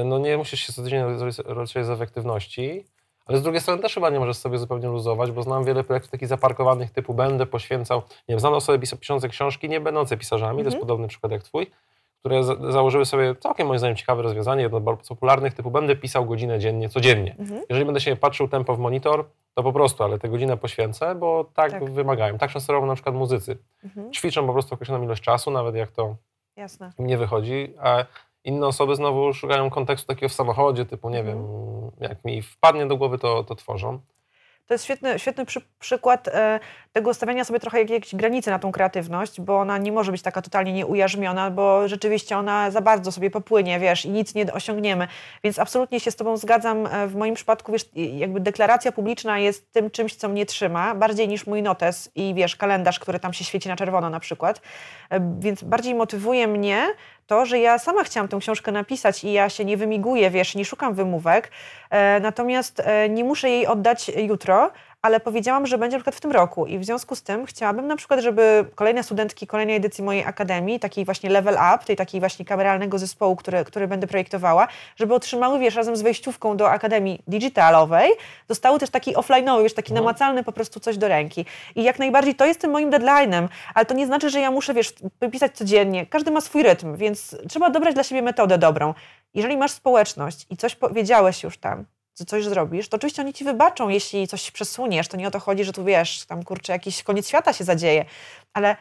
[0.05, 2.85] no nie musisz się codziennie rozwijać z efektywności,
[3.27, 6.11] ale z drugiej strony też chyba nie możesz sobie zupełnie luzować, bo znam wiele projektów
[6.11, 10.65] takich zaparkowanych typu będę poświęcał, nie wiem, znam osoby piszące książki, nie będące pisarzami, to
[10.65, 10.81] jest mhm.
[10.81, 11.71] podobny przykład jak twój,
[12.27, 16.27] które założyły sobie całkiem moim zdaniem ciekawe rozwiązanie, jedno z bardzo popularnych, typu będę pisał
[16.27, 17.37] godzinę dziennie, codziennie.
[17.39, 17.63] Mhm.
[17.69, 19.25] Jeżeli będę się patrzył tempo w monitor,
[19.55, 21.91] to po prostu, ale tę godzinę poświęcę, bo tak, tak.
[21.91, 22.39] wymagają.
[22.39, 23.59] Tak często robią na przykład muzycy.
[23.85, 24.13] Mhm.
[24.13, 26.17] Ćwiczą po prostu określoną ilość czasu, nawet jak to
[26.57, 26.93] Jasne.
[26.99, 28.05] nie wychodzi, a
[28.45, 31.39] inne osoby znowu szukają kontekstu takiego w samochodzie, typu nie mhm.
[31.39, 31.47] wiem,
[32.01, 34.01] jak mi wpadnie do głowy, to, to tworzą.
[34.67, 36.61] To jest świetny, świetny przy, przykład e,
[36.93, 40.23] tego stawiania sobie trochę jak, jakiejś granicy na tą kreatywność, bo ona nie może być
[40.23, 45.09] taka totalnie nieujarzmiona, bo rzeczywiście ona za bardzo sobie popłynie, wiesz, i nic nie osiągniemy.
[45.45, 46.87] Więc absolutnie się z Tobą zgadzam.
[46.87, 51.29] E, w moim przypadku, wiesz, jakby deklaracja publiczna jest tym czymś, co mnie trzyma, bardziej
[51.29, 54.61] niż mój notes i, wiesz, kalendarz, który tam się świeci na czerwono na przykład.
[55.11, 56.87] E, więc bardziej motywuje mnie
[57.27, 60.65] to, że ja sama chciałam tę książkę napisać i ja się nie wymiguję, wiesz, nie
[60.65, 61.51] szukam wymówek,
[61.91, 64.71] e, natomiast e, nie muszę jej oddać jutro,
[65.07, 67.87] ale powiedziałam, że będzie na przykład w tym roku i w związku z tym chciałabym
[67.87, 72.21] na przykład, żeby kolejne studentki kolejnej edycji mojej akademii, takiej właśnie level up, tej takiej
[72.21, 77.23] właśnie kameralnego zespołu, który, który będę projektowała, żeby otrzymały, wiesz, razem z wejściówką do akademii
[77.27, 78.11] digitalowej,
[78.49, 80.01] dostały też taki offline'owy, wiesz, taki no.
[80.01, 81.45] namacalny po prostu coś do ręki.
[81.75, 84.75] I jak najbardziej to jest tym moim deadline'em, ale to nie znaczy, że ja muszę,
[84.75, 84.95] wiesz,
[85.33, 86.07] pisać codziennie.
[86.07, 88.95] Każdy ma swój rytm, więc trzeba dobrać dla siebie metodę dobrą.
[89.35, 91.85] Jeżeli masz społeczność i coś powiedziałeś już tam,
[92.25, 95.09] coś zrobisz, to oczywiście oni ci wybaczą, jeśli coś przesuniesz.
[95.09, 98.05] To nie o to chodzi, że tu wiesz, tam kurczę, jakiś koniec świata się zadzieje,
[98.53, 98.77] ale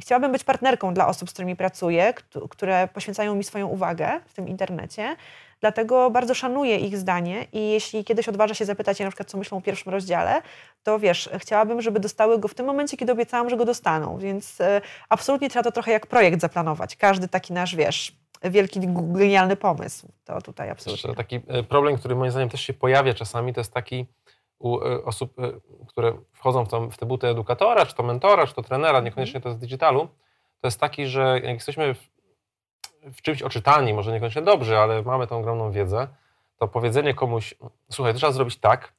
[0.00, 2.14] chciałabym być partnerką dla osób, z którymi pracuję,
[2.50, 5.16] które poświęcają mi swoją uwagę w tym internecie.
[5.60, 9.38] Dlatego bardzo szanuję ich zdanie i jeśli kiedyś odważę się zapytać je na przykład, co
[9.38, 10.42] myślą o pierwszym rozdziale,
[10.82, 14.18] to wiesz, chciałabym, żeby dostały go w tym momencie, kiedy obiecałam, że go dostaną.
[14.18, 14.64] Więc y,
[15.08, 16.96] absolutnie trzeba to trochę jak projekt zaplanować.
[16.96, 18.12] Każdy taki nasz, wiesz,
[18.42, 20.08] wielki, genialny pomysł.
[20.24, 21.14] To tutaj absolutnie.
[21.14, 24.06] Taki e, problem, który moim zdaniem też się pojawia czasami, to jest taki
[24.58, 25.52] u e, osób, e,
[25.88, 29.40] które wchodzą w, tą, w te buty edukatora, czy to mentora, czy to trenera, niekoniecznie
[29.40, 30.08] to z digitalu,
[30.60, 32.08] to jest taki, że jak jesteśmy w,
[33.02, 36.08] w czymś oczytani, może niekoniecznie dobrze, ale mamy tą ogromną wiedzę,
[36.56, 37.54] to powiedzenie komuś,
[37.90, 38.92] słuchaj, trzeba zrobić tak,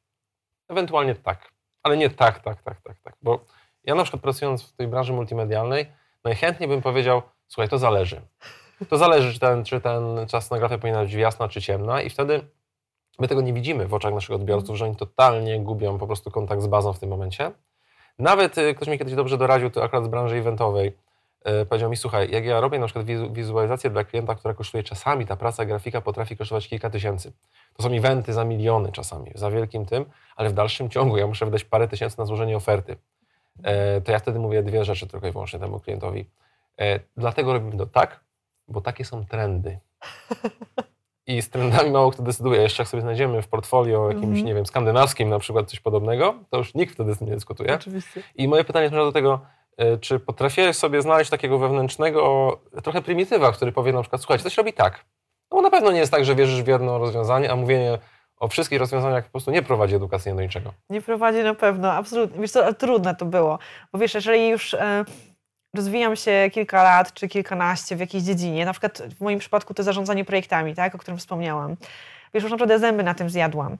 [0.67, 1.51] ewentualnie tak,
[1.83, 3.15] ale nie tak, tak, tak, tak, tak.
[3.21, 3.45] Bo
[3.83, 5.85] ja na przykład pracując w tej branży multimedialnej,
[6.23, 8.21] najchętniej bym powiedział, słuchaj, to zależy.
[8.89, 12.41] To zależy, czy ten, czy ten czas na powinna być jasna, czy ciemna i wtedy
[13.19, 16.61] My tego nie widzimy w oczach naszych odbiorców, że oni totalnie gubią po prostu kontakt
[16.61, 17.51] z bazą w tym momencie.
[18.19, 20.97] Nawet y, ktoś mi kiedyś dobrze doradził, to akurat z branży eventowej,
[21.45, 25.25] yy, powiedział mi, słuchaj, jak ja robię na przykład wizualizację dla klienta, która kosztuje czasami,
[25.25, 27.33] ta praca grafika potrafi kosztować kilka tysięcy.
[27.73, 30.05] To są eventy za miliony czasami, za wielkim tym,
[30.35, 32.95] ale w dalszym ciągu ja muszę wydać parę tysięcy na złożenie oferty.
[33.57, 36.29] Yy, to ja wtedy mówię dwie rzeczy tylko i wyłącznie temu klientowi.
[37.17, 38.19] Dlatego robimy to tak,
[38.69, 39.79] bo takie są trendy.
[41.27, 42.61] I z trendami mało kto decyduje.
[42.61, 44.43] Jeszcze jak sobie znajdziemy w portfolio jakimś, mm -hmm.
[44.43, 47.73] nie wiem, skandynawskim na przykład coś podobnego, to już nikt wtedy z tym nie dyskutuje.
[47.75, 48.23] Oczywiście.
[48.35, 49.39] I moje pytanie zmierza do tego,
[49.77, 54.49] e, czy potrafię sobie znaleźć takiego wewnętrznego trochę prymitywa, który powie na przykład, słuchajcie, to
[54.49, 55.05] się robi tak.
[55.51, 57.97] No bo na pewno nie jest tak, że wierzysz w jedno rozwiązanie, a mówienie
[58.37, 60.73] o wszystkich rozwiązaniach po prostu nie prowadzi edukacyjnie do niczego.
[60.89, 62.41] Nie prowadzi na pewno, absolutnie.
[62.41, 63.59] Wiesz co, trudne to było.
[63.93, 64.73] Bo wiesz, jeżeli już...
[64.73, 65.05] E,
[65.73, 69.83] rozwijam się kilka lat czy kilkanaście w jakiejś dziedzinie, na przykład w moim przypadku to
[69.83, 71.75] zarządzanie projektami, tak, o którym wspomniałam.
[72.33, 73.77] Wiesz, już naprawdę zęby na tym zjadłam.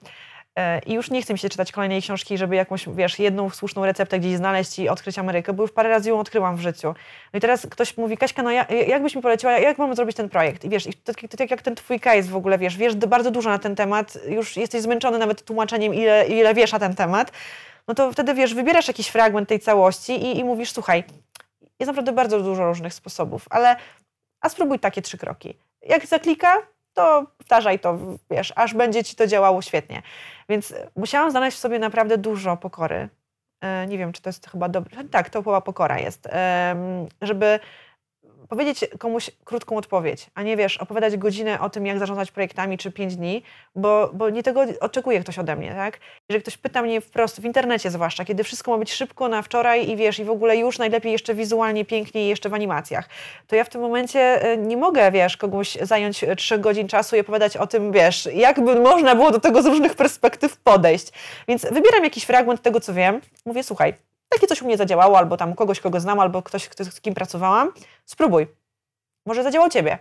[0.55, 3.85] E, I już nie chcę mi się czytać kolejnej książki, żeby jakąś, wiesz, jedną słuszną
[3.85, 6.87] receptę gdzieś znaleźć i odkryć Amerykę, bo już parę razy ją odkryłam w życiu.
[7.33, 8.51] No i teraz ktoś mówi, Kaśka, no
[8.87, 10.65] jak byś mi poleciła, jak mamy zrobić ten projekt?
[10.65, 13.31] I wiesz, i to, to, tak jak ten twój case w ogóle, wiesz, wiesz bardzo
[13.31, 17.31] dużo na ten temat, już jesteś zmęczony nawet tłumaczeniem, ile, ile wiesz na ten temat,
[17.87, 21.03] no to wtedy, wiesz, wybierasz jakiś fragment tej całości i, i mówisz, słuchaj,
[21.80, 23.75] jest naprawdę bardzo dużo różnych sposobów, ale
[24.41, 25.57] a spróbuj takie trzy kroki.
[25.82, 26.57] Jak zaklika,
[26.93, 27.97] to powtarzaj to,
[28.32, 30.01] wiesz, aż będzie ci to działało świetnie.
[30.49, 33.09] Więc musiałam znaleźć w sobie naprawdę dużo pokory.
[33.61, 35.03] E, nie wiem, czy to jest chyba dobre.
[35.03, 36.27] Tak, to była pokora jest.
[37.21, 37.59] Żeby
[38.49, 42.91] powiedzieć komuś krótką odpowiedź, a nie wiesz, opowiadać godzinę o tym, jak zarządzać projektami, czy
[42.91, 43.43] pięć dni,
[43.75, 45.99] bo, bo nie tego oczekuje ktoś ode mnie, tak?
[46.29, 49.89] Jeżeli ktoś pyta mnie wprost, w internecie zwłaszcza, kiedy wszystko ma być szybko, na wczoraj
[49.89, 53.09] i wiesz, i w ogóle już najlepiej jeszcze wizualnie, pięknie i jeszcze w animacjach,
[53.47, 57.19] to ja w tym momencie e, nie mogę, wiesz, kogoś zająć trzy godzin czasu i
[57.19, 61.07] opowiadać o tym, wiesz, jakby można było do tego z różnych perspektyw podejść.
[61.47, 65.38] Więc wybieram jakiś fragment tego, co wiem, mówię, słuchaj, takie coś u mnie zadziałało, albo
[65.38, 67.71] tam kogoś, kogo znam, albo ktoś, kto, z kim pracowałam,
[68.05, 68.47] spróbuj.
[69.25, 69.97] Może zadziała u Ciebie.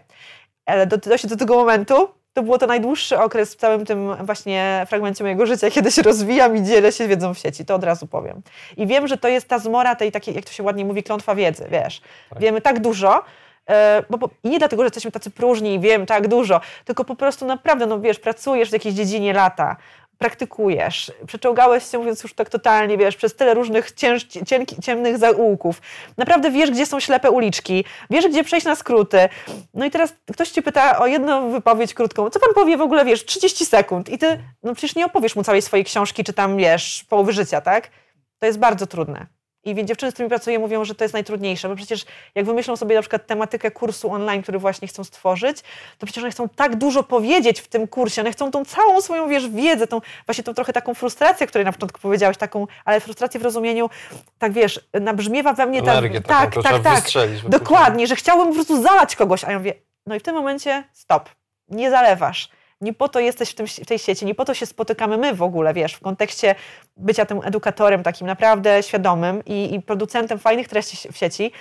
[0.67, 4.87] Ale do, do, do tego momentu to było to najdłuższy okres w całym tym właśnie
[4.89, 8.07] fragmencie mojego życia, kiedy się rozwijam i dzielę się wiedzą w sieci, to od razu
[8.07, 8.43] powiem.
[8.77, 11.35] I wiem, że to jest ta zmora tej takiej, jak to się ładnie mówi, klątwa
[11.35, 12.01] wiedzy, wiesz.
[12.31, 12.39] Tak.
[12.39, 13.23] Wiemy tak dużo,
[13.69, 17.05] e, bo, bo, i nie dlatego, że jesteśmy tacy próżni i wiem tak dużo, tylko
[17.05, 19.77] po prostu naprawdę, no wiesz, pracujesz w jakiejś dziedzinie lata,
[20.19, 25.83] praktykujesz, przeczołgałeś się, mówiąc już tak totalnie, wiesz, przez tyle różnych cięż, cien, ciemnych zaułków.
[26.17, 29.29] Naprawdę wiesz, gdzie są ślepe uliczki, wiesz, gdzie przejść na skróty.
[29.75, 32.31] No i teraz ktoś ci pyta o jedną wypowiedź krótką.
[32.31, 35.45] Co pan powie w ogóle, wiesz, 30 sekund i ty, no przecież nie opowiesz mu
[35.45, 37.91] całej swojej książki, czy tam, wiesz, połowy życia, tak?
[38.39, 39.38] To jest bardzo trudne.
[39.69, 42.05] I dziewczyny, z którymi pracuję, mówią, że to jest najtrudniejsze, bo przecież
[42.35, 45.59] jak wymyślą sobie na przykład tematykę kursu online, który właśnie chcą stworzyć,
[45.99, 49.29] to przecież one chcą tak dużo powiedzieć w tym kursie, one chcą tą całą swoją,
[49.29, 53.41] wiesz, wiedzę, tą właśnie tą trochę taką frustrację, której na początku powiedziałeś, taką, ale frustrację
[53.41, 53.91] w rozumieniu,
[54.39, 55.93] tak wiesz, nabrzmiewa we mnie ta...
[55.93, 57.05] Energię, tak, tak, tak,
[57.49, 59.75] dokładnie, że chciałbym po prostu zalać kogoś, a ja mówię,
[60.07, 61.29] no i w tym momencie stop,
[61.69, 64.67] nie zalewasz nie po to jesteś w, tym, w tej sieci, nie po to się
[64.67, 66.55] spotykamy my w ogóle, wiesz, w kontekście
[66.97, 71.53] bycia tym edukatorem takim naprawdę świadomym i, i producentem fajnych treści w sieci,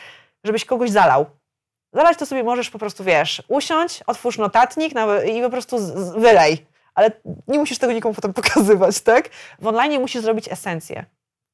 [0.43, 1.25] żebyś kogoś zalał.
[1.93, 4.93] Zalać to sobie możesz po prostu, wiesz, usiąść, otwórz notatnik
[5.35, 5.77] i po prostu
[6.17, 6.65] wylej.
[6.95, 7.11] Ale
[7.47, 9.29] nie musisz tego nikomu potem pokazywać, tak?
[9.59, 11.05] W online musisz zrobić esencję.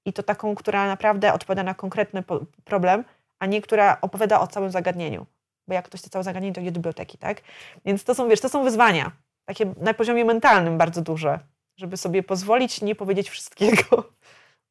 [0.05, 2.23] I to taką, która naprawdę odpowiada na konkretny
[2.63, 3.03] problem,
[3.39, 5.25] a nie która opowiada o całym zagadnieniu.
[5.67, 7.41] Bo jak ktoś chce całe zagadnienie, to idzie do biblioteki, tak?
[7.85, 9.11] Więc to są, wiesz, to są wyzwania
[9.45, 11.39] takie na poziomie mentalnym bardzo duże,
[11.77, 14.03] żeby sobie pozwolić nie powiedzieć wszystkiego.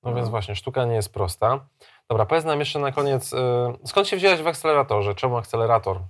[0.03, 1.67] No więc właśnie, sztuka nie jest prosta.
[2.09, 3.37] Dobra, powiedz nam jeszcze na koniec, y,
[3.85, 5.15] skąd się wziąłeś w akceleratorze?
[5.15, 6.01] Czemu akcelerator?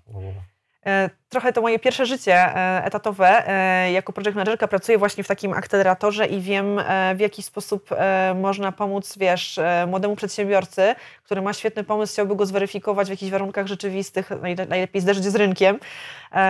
[1.32, 3.48] E, trochę to moje pierwsze życie e, etatowe.
[3.48, 6.80] E, jako project managerka pracuję właśnie w takim akceleratorze i wiem,
[7.14, 7.90] w jaki sposób
[8.34, 13.66] można pomóc, wiesz, młodemu przedsiębiorcy, który ma świetny pomysł, chciałby go zweryfikować w jakichś warunkach
[13.66, 14.30] rzeczywistych,
[14.68, 15.78] najlepiej zderzyć z rynkiem,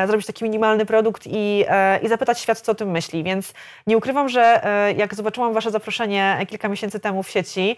[0.06, 1.64] zrobić taki minimalny produkt i,
[2.02, 3.24] i zapytać świat, co o tym myśli.
[3.24, 3.54] Więc
[3.86, 4.62] nie ukrywam, że
[4.96, 7.76] jak zobaczyłam wasze zaproszenie kilka miesięcy temu w sieci,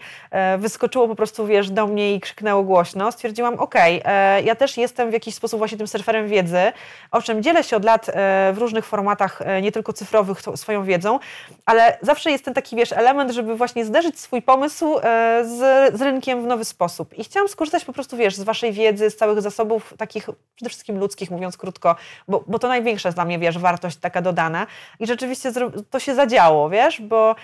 [0.57, 3.11] wyskoczyło po prostu, wiesz, do mnie i krzyknęło głośno.
[3.11, 4.01] Stwierdziłam, okay,
[4.43, 6.71] ja też jestem w jakiś sposób właśnie tym surferem wiedzy,
[7.11, 10.83] wiedzy, czym dzielę się od lat e, w różnych formatach, e, nie tylko cyfrowych, swoją
[10.83, 11.19] wiedzą,
[11.65, 15.01] ale zawsze jest ten taki, wiesz, element, żeby właśnie zderzyć swój pomysł e,
[15.45, 17.17] z, z rynkiem w nowy sposób.
[17.17, 20.99] I chciałam skorzystać po prostu, wiesz, z waszej wiedzy, z całych zasobów takich przede wszystkim
[20.99, 21.95] ludzkich, mówiąc krótko,
[22.27, 24.67] bo, bo to największa jest dla mnie, wiesz, wartość taka dodana.
[24.99, 25.51] I rzeczywiście
[25.89, 27.35] to się zadziało, wiesz, bo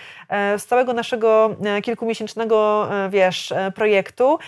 [0.58, 4.38] z całego naszego kilkumiesięcznego, wiesz, projektu,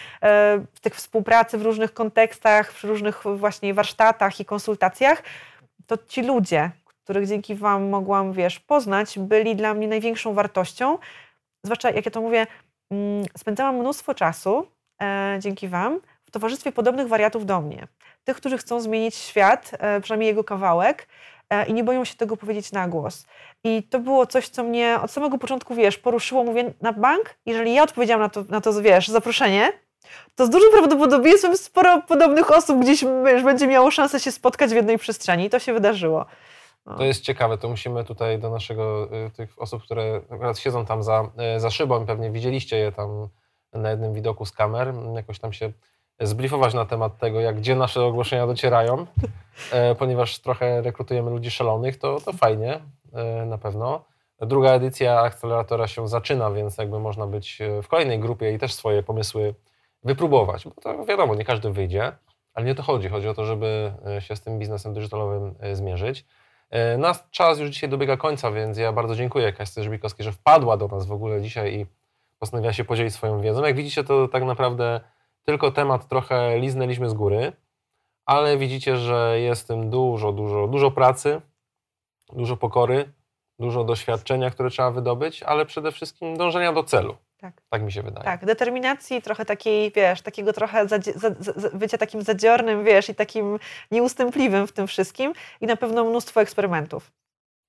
[0.81, 4.94] tych współpracy w różnych kontekstach, w różnych właśnie warsztatach i konsultacjach,
[5.87, 6.71] to ci ludzie,
[7.05, 10.99] których dzięki Wam mogłam, wiesz, poznać, byli dla mnie największą wartością.
[11.65, 12.47] Zwłaszcza, jak ja to mówię,
[12.91, 14.67] mm, spędzałam mnóstwo czasu
[15.03, 17.89] e, dzięki Wam w towarzystwie podobnych wariatów do mnie.
[18.25, 21.09] Tych, którzy chcą zmienić świat, e, przynajmniej jego kawałek,
[21.51, 23.27] e, i nie boją się tego powiedzieć na głos.
[23.65, 26.45] I to było coś, co mnie od samego początku, wiesz, poruszyło.
[26.45, 29.73] Mówię, na bank, jeżeli ja odpowiedziałam na to, na to wiesz, zaproszenie,
[30.35, 33.05] to z dużym prawdopodobieństwem sporo podobnych osób gdzieś
[33.45, 35.45] będzie miało szansę się spotkać w jednej przestrzeni.
[35.45, 36.27] I to się wydarzyło.
[36.87, 36.97] No.
[36.97, 41.03] To jest ciekawe, to musimy tutaj do naszego, y, tych osób, które akurat siedzą tam
[41.03, 43.29] za, y, za szybą, pewnie widzieliście je tam
[43.73, 45.73] na jednym widoku z kamer, jakoś tam się
[46.21, 49.07] zblifować na temat tego, jak gdzie nasze ogłoszenia docierają,
[49.73, 52.81] e, ponieważ trochę rekrutujemy ludzi szalonych, to, to fajnie
[53.13, 54.05] e, na pewno.
[54.41, 58.75] Druga edycja akceleratora się zaczyna, więc jakby można być e, w kolejnej grupie i też
[58.75, 59.55] swoje pomysły
[60.05, 62.13] wypróbować, bo to wiadomo, nie każdy wyjdzie,
[62.55, 63.09] ale nie o to chodzi.
[63.09, 66.25] Chodzi o to, żeby się z tym biznesem digitalowym zmierzyć.
[66.99, 70.89] Nasz czas już dzisiaj dobiega końca, więc ja bardzo dziękuję Kaście Żbikowskiej, że wpadła do
[70.89, 71.87] nas w ogóle dzisiaj i
[72.39, 73.65] postanowiła się podzielić swoją wiedzą.
[73.65, 75.01] Jak widzicie, to tak naprawdę
[75.45, 77.53] tylko temat trochę liznęliśmy z góry,
[78.27, 81.41] ale widzicie, że jest w tym dużo, dużo, dużo pracy,
[82.33, 83.13] dużo pokory,
[83.59, 87.17] dużo doświadczenia, które trzeba wydobyć, ale przede wszystkim dążenia do celu.
[87.45, 87.63] Tak.
[87.71, 88.25] tak mi się wydaje.
[88.25, 93.15] Tak, determinacji, trochę takiej, wiesz, takiego trochę zadzie, za, za, bycia takim zadziornym, wiesz, i
[93.15, 93.59] takim
[93.91, 97.13] nieustępliwym w tym wszystkim i na pewno mnóstwo eksperymentów.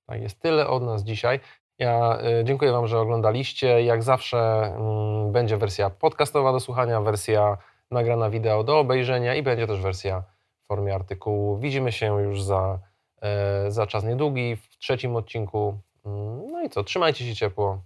[0.06, 1.40] Tak, jest tyle od nas dzisiaj.
[1.78, 3.82] Ja y, dziękuję Wam, że oglądaliście.
[3.82, 7.56] Jak zawsze mm, będzie wersja podcastowa do słuchania, wersja
[7.90, 10.22] nagrana wideo do obejrzenia i będzie też wersja
[10.64, 11.58] w formie artykułu.
[11.58, 12.78] Widzimy się już za,
[13.22, 15.78] e, za czas niedługi w trzecim odcinku.
[16.06, 17.80] Mm, no i co, trzymajcie się ciepło.